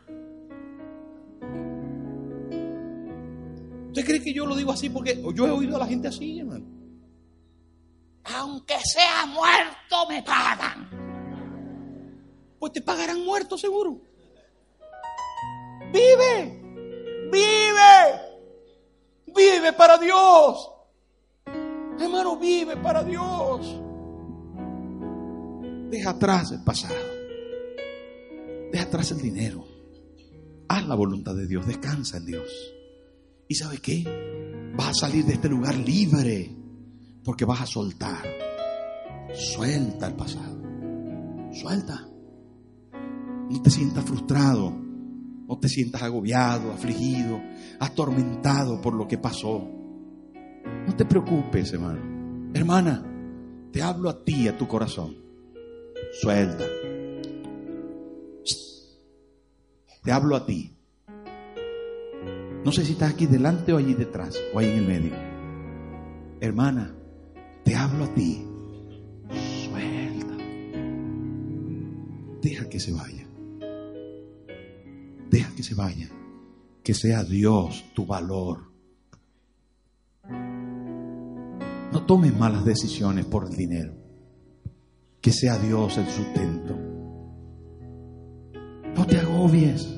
¿Usted 3.88 4.06
cree 4.06 4.22
que 4.22 4.32
yo 4.32 4.46
lo 4.46 4.56
digo 4.56 4.72
así 4.72 4.88
porque 4.88 5.22
yo 5.34 5.46
he 5.46 5.50
oído 5.50 5.76
a 5.76 5.80
la 5.80 5.86
gente 5.86 6.08
así, 6.08 6.40
hermano? 6.40 6.64
Aunque 8.24 8.78
sea 8.80 9.26
muerto, 9.26 10.08
me 10.08 10.22
pagan. 10.22 10.88
Pues 12.58 12.72
te 12.72 12.80
pagarán 12.80 13.22
muerto 13.22 13.58
seguro. 13.58 14.00
Vive. 15.92 16.62
Vive. 17.30 18.20
Vive 19.26 19.72
para 19.74 19.98
Dios. 19.98 20.70
Hermano, 22.00 22.36
vive 22.36 22.78
para 22.78 23.02
Dios. 23.02 23.78
Deja 25.92 26.08
atrás 26.08 26.50
el 26.52 26.64
pasado. 26.64 26.94
Deja 28.72 28.84
atrás 28.84 29.10
el 29.10 29.18
dinero. 29.18 29.62
Haz 30.66 30.88
la 30.88 30.94
voluntad 30.94 31.36
de 31.36 31.46
Dios. 31.46 31.66
Descansa 31.66 32.16
en 32.16 32.24
Dios. 32.24 32.50
¿Y 33.46 33.54
sabe 33.54 33.76
qué? 33.76 34.72
Vas 34.74 34.88
a 34.88 34.94
salir 34.94 35.26
de 35.26 35.34
este 35.34 35.50
lugar 35.50 35.76
libre. 35.76 36.56
Porque 37.22 37.44
vas 37.44 37.60
a 37.60 37.66
soltar. 37.66 38.24
Suelta 39.34 40.06
el 40.06 40.14
pasado. 40.14 40.62
Suelta. 41.52 42.08
No 43.50 43.60
te 43.60 43.68
sientas 43.68 44.02
frustrado. 44.06 44.70
No 44.70 45.58
te 45.58 45.68
sientas 45.68 46.02
agobiado, 46.02 46.72
afligido, 46.72 47.38
atormentado 47.80 48.80
por 48.80 48.94
lo 48.94 49.06
que 49.06 49.18
pasó. 49.18 49.68
No 50.86 50.96
te 50.96 51.04
preocupes, 51.04 51.70
hermano. 51.74 52.50
Hermana, 52.54 53.04
te 53.70 53.82
hablo 53.82 54.08
a 54.08 54.24
ti, 54.24 54.48
a 54.48 54.56
tu 54.56 54.66
corazón. 54.66 55.22
Suelta. 56.12 56.64
Te 60.02 60.12
hablo 60.12 60.36
a 60.36 60.44
ti. 60.44 60.76
No 62.64 62.70
sé 62.70 62.84
si 62.84 62.92
estás 62.92 63.12
aquí 63.12 63.26
delante 63.26 63.72
o 63.72 63.78
allí 63.78 63.94
detrás 63.94 64.38
o 64.52 64.58
ahí 64.58 64.68
en 64.68 64.78
el 64.78 64.86
medio. 64.86 65.12
Hermana, 66.40 66.94
te 67.64 67.74
hablo 67.74 68.04
a 68.04 68.14
ti. 68.14 68.44
Suelta. 69.64 70.36
Deja 72.42 72.68
que 72.68 72.78
se 72.78 72.92
vaya. 72.92 73.26
Deja 75.30 75.54
que 75.54 75.62
se 75.62 75.74
vaya. 75.74 76.08
Que 76.82 76.94
sea 76.94 77.24
Dios 77.24 77.84
tu 77.94 78.04
valor. 78.04 78.70
No 81.92 82.06
tomes 82.06 82.36
malas 82.36 82.64
decisiones 82.64 83.24
por 83.24 83.46
el 83.46 83.56
dinero. 83.56 84.01
Que 85.22 85.30
sea 85.32 85.56
Dios 85.56 85.96
el 85.98 86.06
sustento. 86.06 86.76
No 88.96 89.06
te 89.06 89.18
agobies. 89.18 89.88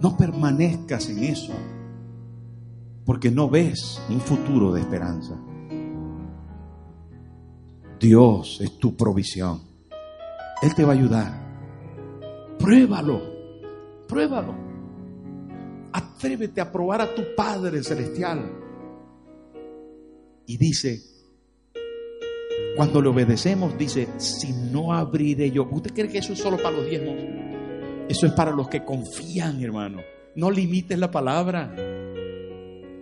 No 0.00 0.16
permanezcas 0.16 1.10
en 1.10 1.24
eso. 1.24 1.52
Porque 3.04 3.32
no 3.32 3.50
ves 3.50 4.00
un 4.08 4.20
futuro 4.20 4.72
de 4.72 4.80
esperanza. 4.80 5.36
Dios 7.98 8.60
es 8.60 8.78
tu 8.78 8.96
provisión. 8.96 9.60
Él 10.62 10.74
te 10.74 10.84
va 10.84 10.92
a 10.92 10.96
ayudar. 10.96 11.48
Pruébalo. 12.60 13.20
Pruébalo. 14.06 14.54
Atrévete 15.92 16.60
a 16.60 16.70
probar 16.70 17.00
a 17.00 17.12
tu 17.12 17.22
Padre 17.36 17.82
Celestial. 17.82 18.52
Y 20.46 20.56
dice, 20.56 21.02
cuando 22.78 23.02
le 23.02 23.08
obedecemos, 23.08 23.76
dice, 23.76 24.06
si 24.18 24.52
no 24.52 24.92
abriré 24.92 25.50
yo. 25.50 25.66
¿Usted 25.68 25.92
cree 25.92 26.08
que 26.08 26.18
eso 26.18 26.32
es 26.32 26.38
solo 26.38 26.58
para 26.58 26.76
los 26.76 26.88
diezmos? 26.88 27.16
Eso 28.08 28.24
es 28.24 28.32
para 28.34 28.52
los 28.52 28.68
que 28.68 28.84
confían, 28.84 29.60
hermano. 29.60 30.00
No 30.36 30.48
limites 30.48 30.96
la 30.96 31.10
palabra. 31.10 31.74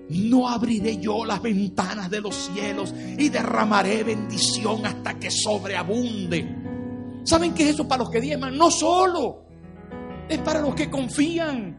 No 0.09 0.49
abriré 0.49 0.97
yo 0.97 1.27
las 1.27 1.43
ventanas 1.43 2.09
de 2.09 2.23
los 2.23 2.35
cielos 2.35 2.95
y 3.19 3.29
derramaré 3.29 4.03
bendición 4.03 4.87
hasta 4.87 5.19
que 5.19 5.31
sobreabunde. 5.31 7.21
¿Saben 7.25 7.53
qué 7.53 7.65
es 7.65 7.75
eso 7.75 7.87
para 7.87 8.05
los 8.05 8.11
que 8.11 8.23
diezman? 8.23 8.57
No 8.57 8.71
solo 8.71 9.43
es 10.27 10.39
para 10.39 10.63
los 10.63 10.75
que 10.75 10.89
confían, 10.89 11.79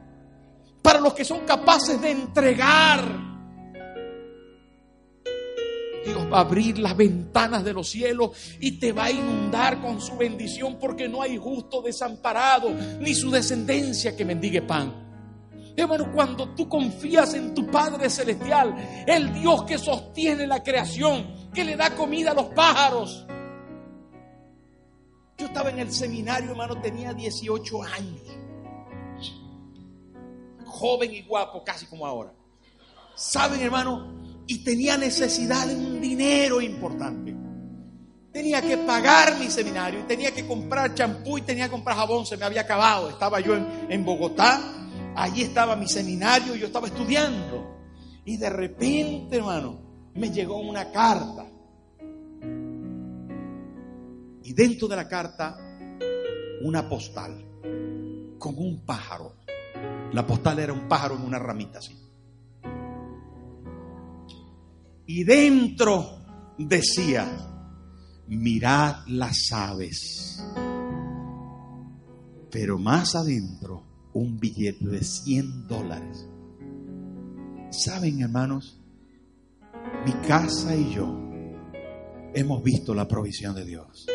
para 0.84 1.00
los 1.00 1.16
que 1.16 1.26
son 1.26 1.40
capaces 1.48 2.00
de 2.00 2.12
entregar. 2.12 3.27
Dios 6.08 6.32
va 6.32 6.38
a 6.38 6.42
abrir 6.42 6.80
las 6.80 6.96
ventanas 6.96 7.64
de 7.64 7.74
los 7.74 7.90
cielos 7.90 8.32
y 8.60 8.80
te 8.80 8.94
va 8.94 9.06
a 9.06 9.12
inundar 9.12 9.82
con 9.82 10.00
su 10.00 10.16
bendición 10.16 10.78
porque 10.80 11.10
no 11.10 11.22
hay 11.22 11.38
justo 11.38 11.82
desamparado 11.82 12.70
ni 13.00 13.14
su 13.14 13.30
descendencia 13.30 14.16
que 14.16 14.24
mendigue 14.24 14.62
pan. 14.62 15.06
Hermano, 15.76 16.12
cuando 16.12 16.56
tú 16.56 16.68
confías 16.68 17.34
en 17.34 17.54
tu 17.54 17.68
Padre 17.68 18.10
Celestial, 18.10 19.04
el 19.06 19.34
Dios 19.34 19.64
que 19.64 19.78
sostiene 19.78 20.48
la 20.48 20.64
creación, 20.64 21.52
que 21.54 21.64
le 21.64 21.76
da 21.76 21.94
comida 21.94 22.32
a 22.32 22.34
los 22.34 22.46
pájaros, 22.48 23.28
yo 25.38 25.46
estaba 25.46 25.70
en 25.70 25.80
el 25.80 25.92
seminario, 25.92 26.52
hermano, 26.52 26.82
tenía 26.82 27.14
18 27.14 27.84
años. 27.84 28.22
Joven 30.66 31.14
y 31.14 31.22
guapo, 31.24 31.64
casi 31.64 31.86
como 31.86 32.08
ahora. 32.08 32.34
¿Saben, 33.14 33.62
hermano? 33.62 34.27
Y 34.48 34.64
tenía 34.64 34.98
necesidad 34.98 35.68
de 35.68 35.76
un 35.76 36.02
dinero 36.02 36.62
importante. 36.62 37.36
tenía 38.32 38.62
que 38.62 38.78
pagar 38.78 39.40
mi 39.40 39.50
seminario, 39.50 40.02
y 40.02 40.04
tenía 40.04 40.32
que 40.32 40.46
comprar 40.46 40.94
champú 40.94 41.40
y 41.40 41.42
tenía 41.42 41.66
que 41.66 41.72
comprar 41.72 41.98
jabón, 41.98 42.26
se 42.26 42.38
me 42.38 42.46
había 42.46 42.62
acabado. 42.62 43.10
Estaba 43.10 43.40
yo 43.40 43.56
en, 43.56 43.68
en 43.90 44.06
Bogotá, 44.06 44.62
allí 45.16 45.42
estaba 45.42 45.76
mi 45.76 45.88
seminario, 45.88 46.56
yo 46.56 46.68
estaba 46.68 46.88
estudiando. 46.88 47.78
Y 48.26 48.38
de 48.38 48.50
repente, 48.50 49.38
hermano, 49.38 50.12
me 50.14 50.30
llegó 50.30 50.60
una 50.60 50.92
carta. 50.92 51.48
Y 54.44 54.54
dentro 54.54 54.88
de 54.88 54.96
la 54.96 55.08
carta, 55.08 55.58
una 56.62 56.88
postal 56.88 57.44
con 58.38 58.58
un 58.58 58.86
pájaro. 58.86 59.36
La 60.14 60.26
postal 60.26 60.60
era 60.60 60.74
un 60.74 60.88
pájaro 60.88 61.16
en 61.16 61.24
una 61.24 61.40
ramita 61.40 61.80
así. 61.80 62.07
Y 65.08 65.24
dentro 65.24 66.20
decía, 66.58 67.26
mirad 68.28 69.08
las 69.08 69.52
aves. 69.54 70.44
Pero 72.52 72.78
más 72.78 73.16
adentro, 73.16 74.10
un 74.14 74.38
billete 74.38 74.86
de 74.86 75.02
100 75.02 75.68
dólares. 75.68 76.28
¿Saben, 77.72 78.22
hermanos? 78.22 78.82
Mi 80.06 80.12
casa 80.28 80.76
y 80.76 80.94
yo 80.94 81.18
hemos 82.34 82.62
visto 82.62 82.94
la 82.94 83.08
provisión 83.08 83.56
de 83.56 83.64
Dios. 83.64 84.08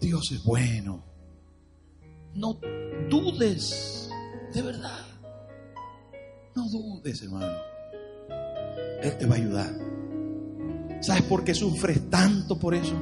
Dios 0.00 0.32
es 0.32 0.44
bueno. 0.44 1.02
No 2.34 2.58
dudes, 3.08 4.10
de 4.52 4.60
verdad. 4.60 5.06
No 6.54 6.68
dudes, 6.68 7.22
hermano. 7.22 7.73
Él 9.04 9.18
te 9.18 9.26
va 9.26 9.34
a 9.34 9.38
ayudar. 9.38 9.70
¿Sabes 11.02 11.22
por 11.24 11.44
qué 11.44 11.52
sufres 11.52 12.08
tanto 12.08 12.58
por 12.58 12.74
eso? 12.74 12.98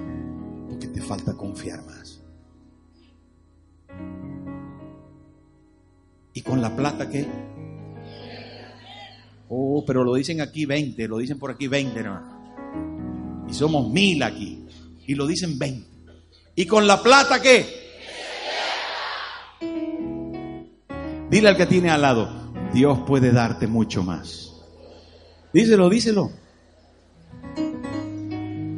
Porque 0.69 0.89
te 0.89 1.01
falta 1.01 1.35
confiar 1.35 1.85
más. 1.87 2.21
¿Y 6.35 6.43
con 6.43 6.61
la 6.61 6.75
plata 6.75 7.09
qué? 7.09 7.29
Oh, 9.49 9.85
pero 9.87 10.03
lo 10.03 10.15
dicen 10.15 10.41
aquí 10.41 10.67
20, 10.67 11.07
lo 11.07 11.19
dicen 11.19 11.39
por 11.39 11.53
aquí 11.53 11.69
20, 11.69 12.01
hermano. 12.01 13.47
Y 13.49 13.55
somos 13.55 13.89
mil 13.89 14.25
aquí. 14.25 14.67
Y 15.07 15.15
lo 15.15 15.25
dicen 15.25 15.57
20. 15.57 15.87
¿Y 16.57 16.67
con 16.67 16.89
la 16.89 17.01
plata 17.01 17.41
qué? 17.41 17.65
Dile 21.31 21.49
al 21.49 21.57
que 21.57 21.67
tiene 21.67 21.91
al 21.91 22.03
lado, 22.03 22.29
Dios 22.75 22.99
puede 23.07 23.31
darte 23.31 23.69
mucho 23.69 24.03
más. 24.03 24.52
Díselo, 25.53 25.89
díselo. 25.91 26.31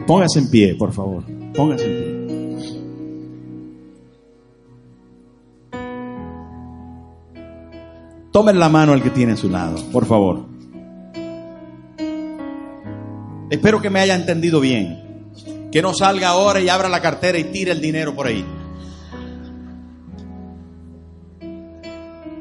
Póngase 0.06 0.40
en 0.40 0.50
pie, 0.50 0.74
por 0.74 0.92
favor. 0.92 1.24
Póngase 1.54 1.84
en 1.84 1.92
pie. 1.96 2.24
Tomen 8.32 8.58
la 8.58 8.68
mano 8.68 8.92
al 8.92 9.02
que 9.02 9.10
tiene 9.10 9.34
a 9.34 9.36
su 9.36 9.48
lado, 9.48 9.80
por 9.92 10.06
favor. 10.06 10.46
Espero 13.48 13.80
que 13.80 13.90
me 13.90 14.00
haya 14.00 14.16
entendido 14.16 14.58
bien. 14.58 15.30
Que 15.70 15.80
no 15.80 15.94
salga 15.94 16.30
ahora 16.30 16.60
y 16.60 16.68
abra 16.68 16.88
la 16.88 17.00
cartera 17.00 17.38
y 17.38 17.44
tire 17.44 17.70
el 17.70 17.80
dinero 17.80 18.14
por 18.14 18.26
ahí. 18.26 18.44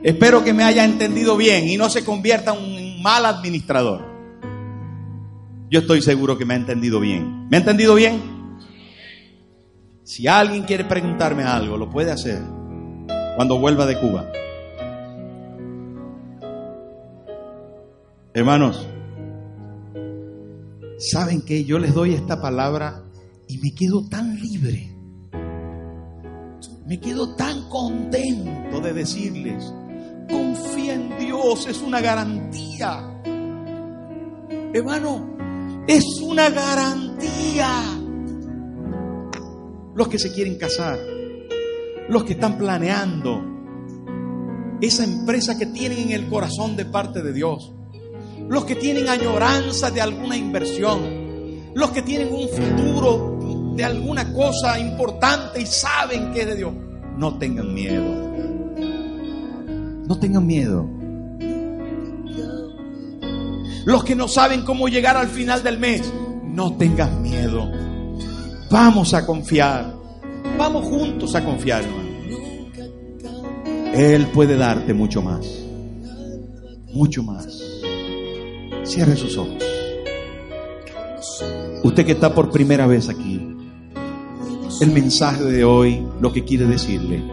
Espero 0.01 0.43
que 0.43 0.53
me 0.53 0.63
haya 0.63 0.83
entendido 0.83 1.37
bien 1.37 1.69
y 1.69 1.77
no 1.77 1.89
se 1.89 2.03
convierta 2.03 2.55
en 2.55 2.63
un 2.63 3.01
mal 3.01 3.25
administrador. 3.25 4.12
Yo 5.69 5.79
estoy 5.79 6.01
seguro 6.01 6.37
que 6.37 6.45
me 6.45 6.53
ha 6.53 6.57
entendido 6.57 6.99
bien. 6.99 7.47
¿Me 7.49 7.57
ha 7.57 7.59
entendido 7.59 7.95
bien? 7.95 8.21
Si 10.03 10.27
alguien 10.27 10.63
quiere 10.63 10.83
preguntarme 10.85 11.43
algo, 11.43 11.77
lo 11.77 11.89
puede 11.89 12.11
hacer 12.11 12.41
cuando 13.35 13.57
vuelva 13.57 13.85
de 13.85 13.99
Cuba. 13.99 14.29
Hermanos, 18.33 18.87
¿saben 20.97 21.41
que 21.41 21.63
Yo 21.65 21.79
les 21.79 21.93
doy 21.93 22.13
esta 22.13 22.41
palabra 22.41 23.03
y 23.47 23.57
me 23.59 23.73
quedo 23.73 24.07
tan 24.09 24.39
libre. 24.39 24.89
Me 26.85 26.99
quedo 26.99 27.35
tan 27.35 27.69
contento 27.69 28.81
de 28.81 28.93
decirles, 28.93 29.73
confía 30.29 30.95
en 30.95 31.17
Dios, 31.17 31.65
es 31.67 31.81
una 31.81 32.01
garantía. 32.01 33.21
Hermano, 34.73 35.37
es 35.87 36.05
una 36.21 36.49
garantía. 36.49 37.69
Los 39.95 40.07
que 40.07 40.17
se 40.17 40.31
quieren 40.33 40.57
casar, 40.57 40.97
los 42.09 42.23
que 42.23 42.33
están 42.33 42.57
planeando, 42.57 43.41
esa 44.81 45.03
empresa 45.03 45.57
que 45.57 45.67
tienen 45.67 45.99
en 45.99 46.11
el 46.11 46.29
corazón 46.29 46.75
de 46.75 46.85
parte 46.85 47.21
de 47.21 47.31
Dios, 47.31 47.73
los 48.49 48.65
que 48.65 48.75
tienen 48.75 49.07
añoranza 49.07 49.91
de 49.91 50.01
alguna 50.01 50.35
inversión, 50.35 51.01
los 51.75 51.91
que 51.91 52.01
tienen 52.01 52.33
un 52.33 52.49
futuro 52.49 53.73
de 53.75 53.83
alguna 53.83 54.33
cosa 54.33 54.79
importante 54.79 55.61
y 55.61 55.65
saben 55.65 56.31
que 56.31 56.41
es 56.41 56.47
de 56.47 56.55
Dios, 56.55 56.73
no 57.17 57.37
tengan 57.37 57.73
miedo. 57.73 58.33
No 60.07 60.19
tengan 60.19 60.45
miedo. 60.45 61.02
Los 63.85 64.03
que 64.03 64.15
no 64.15 64.27
saben 64.27 64.63
cómo 64.63 64.87
llegar 64.87 65.17
al 65.17 65.27
final 65.27 65.61
del 65.63 65.77
mes, 65.77 66.11
no 66.45 66.75
tengan 66.77 67.21
miedo. 67.21 67.69
Vamos 68.71 69.13
a 69.13 69.25
confiar. 69.25 69.93
Vamos 70.57 70.85
juntos 70.85 71.35
a 71.35 71.43
confiar, 71.43 71.83
hermano. 71.83 72.03
Él 73.93 74.27
puede 74.27 74.55
darte 74.57 74.93
mucho 74.93 75.21
más. 75.21 75.45
Mucho 76.93 77.23
más. 77.23 77.47
Cierre 78.83 79.15
sus 79.15 79.37
ojos. 79.37 79.63
Usted 81.83 82.05
que 82.05 82.13
está 82.13 82.33
por 82.33 82.49
primera 82.49 82.87
vez 82.87 83.09
aquí, 83.09 83.41
el 84.81 84.91
mensaje 84.91 85.43
de 85.43 85.63
hoy 85.63 86.05
lo 86.21 86.31
que 86.31 86.43
quiere 86.43 86.65
decirle 86.65 87.23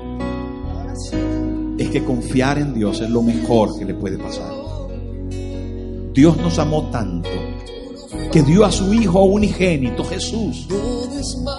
es 1.78 1.88
que 1.88 2.04
confiar 2.04 2.58
en 2.58 2.74
Dios 2.74 3.00
es 3.00 3.08
lo 3.08 3.22
mejor 3.22 3.78
que 3.78 3.84
le 3.84 3.94
puede 3.94 4.18
pasar. 4.18 4.59
Dios 6.20 6.36
nos 6.36 6.58
amó 6.58 6.90
tanto 6.90 7.30
que 8.30 8.42
dio 8.42 8.66
a 8.66 8.70
su 8.70 8.92
Hijo 8.92 9.22
unigénito, 9.22 10.04
Jesús. 10.04 10.66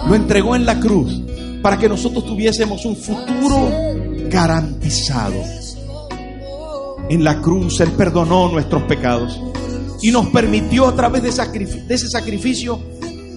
Lo 0.06 0.14
entregó 0.14 0.54
en 0.54 0.64
la 0.64 0.78
cruz 0.78 1.20
para 1.60 1.76
que 1.76 1.88
nosotros 1.88 2.24
tuviésemos 2.24 2.84
un 2.84 2.94
futuro 2.94 3.68
garantizado. 4.30 5.34
En 7.08 7.24
la 7.24 7.40
cruz 7.40 7.80
Él 7.80 7.90
perdonó 7.90 8.50
nuestros 8.50 8.84
pecados 8.84 9.40
y 10.00 10.12
nos 10.12 10.28
permitió 10.28 10.86
a 10.86 10.94
través 10.94 11.24
de, 11.24 11.30
de 11.82 11.94
ese 11.96 12.08
sacrificio 12.08 12.78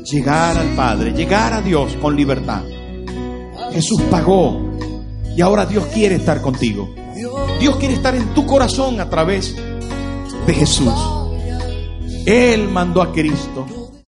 llegar 0.04 0.56
al 0.60 0.76
Padre, 0.76 1.12
llegar 1.12 1.54
a 1.54 1.62
Dios 1.62 1.94
con 2.00 2.16
libertad. 2.16 2.62
Jesús 3.72 4.00
pagó 4.12 4.62
y 5.36 5.42
ahora 5.42 5.66
Dios 5.66 5.86
quiere 5.92 6.18
estar 6.18 6.40
contigo. 6.40 6.94
Dios 7.60 7.78
quiere 7.78 7.96
estar 7.96 8.14
en 8.14 8.32
tu 8.36 8.46
corazón 8.46 9.00
a 9.00 9.10
través 9.10 9.56
de 10.46 10.54
Jesús. 10.54 11.15
Él 12.26 12.68
mandó 12.70 13.04
a 13.04 13.12
Cristo 13.12 13.85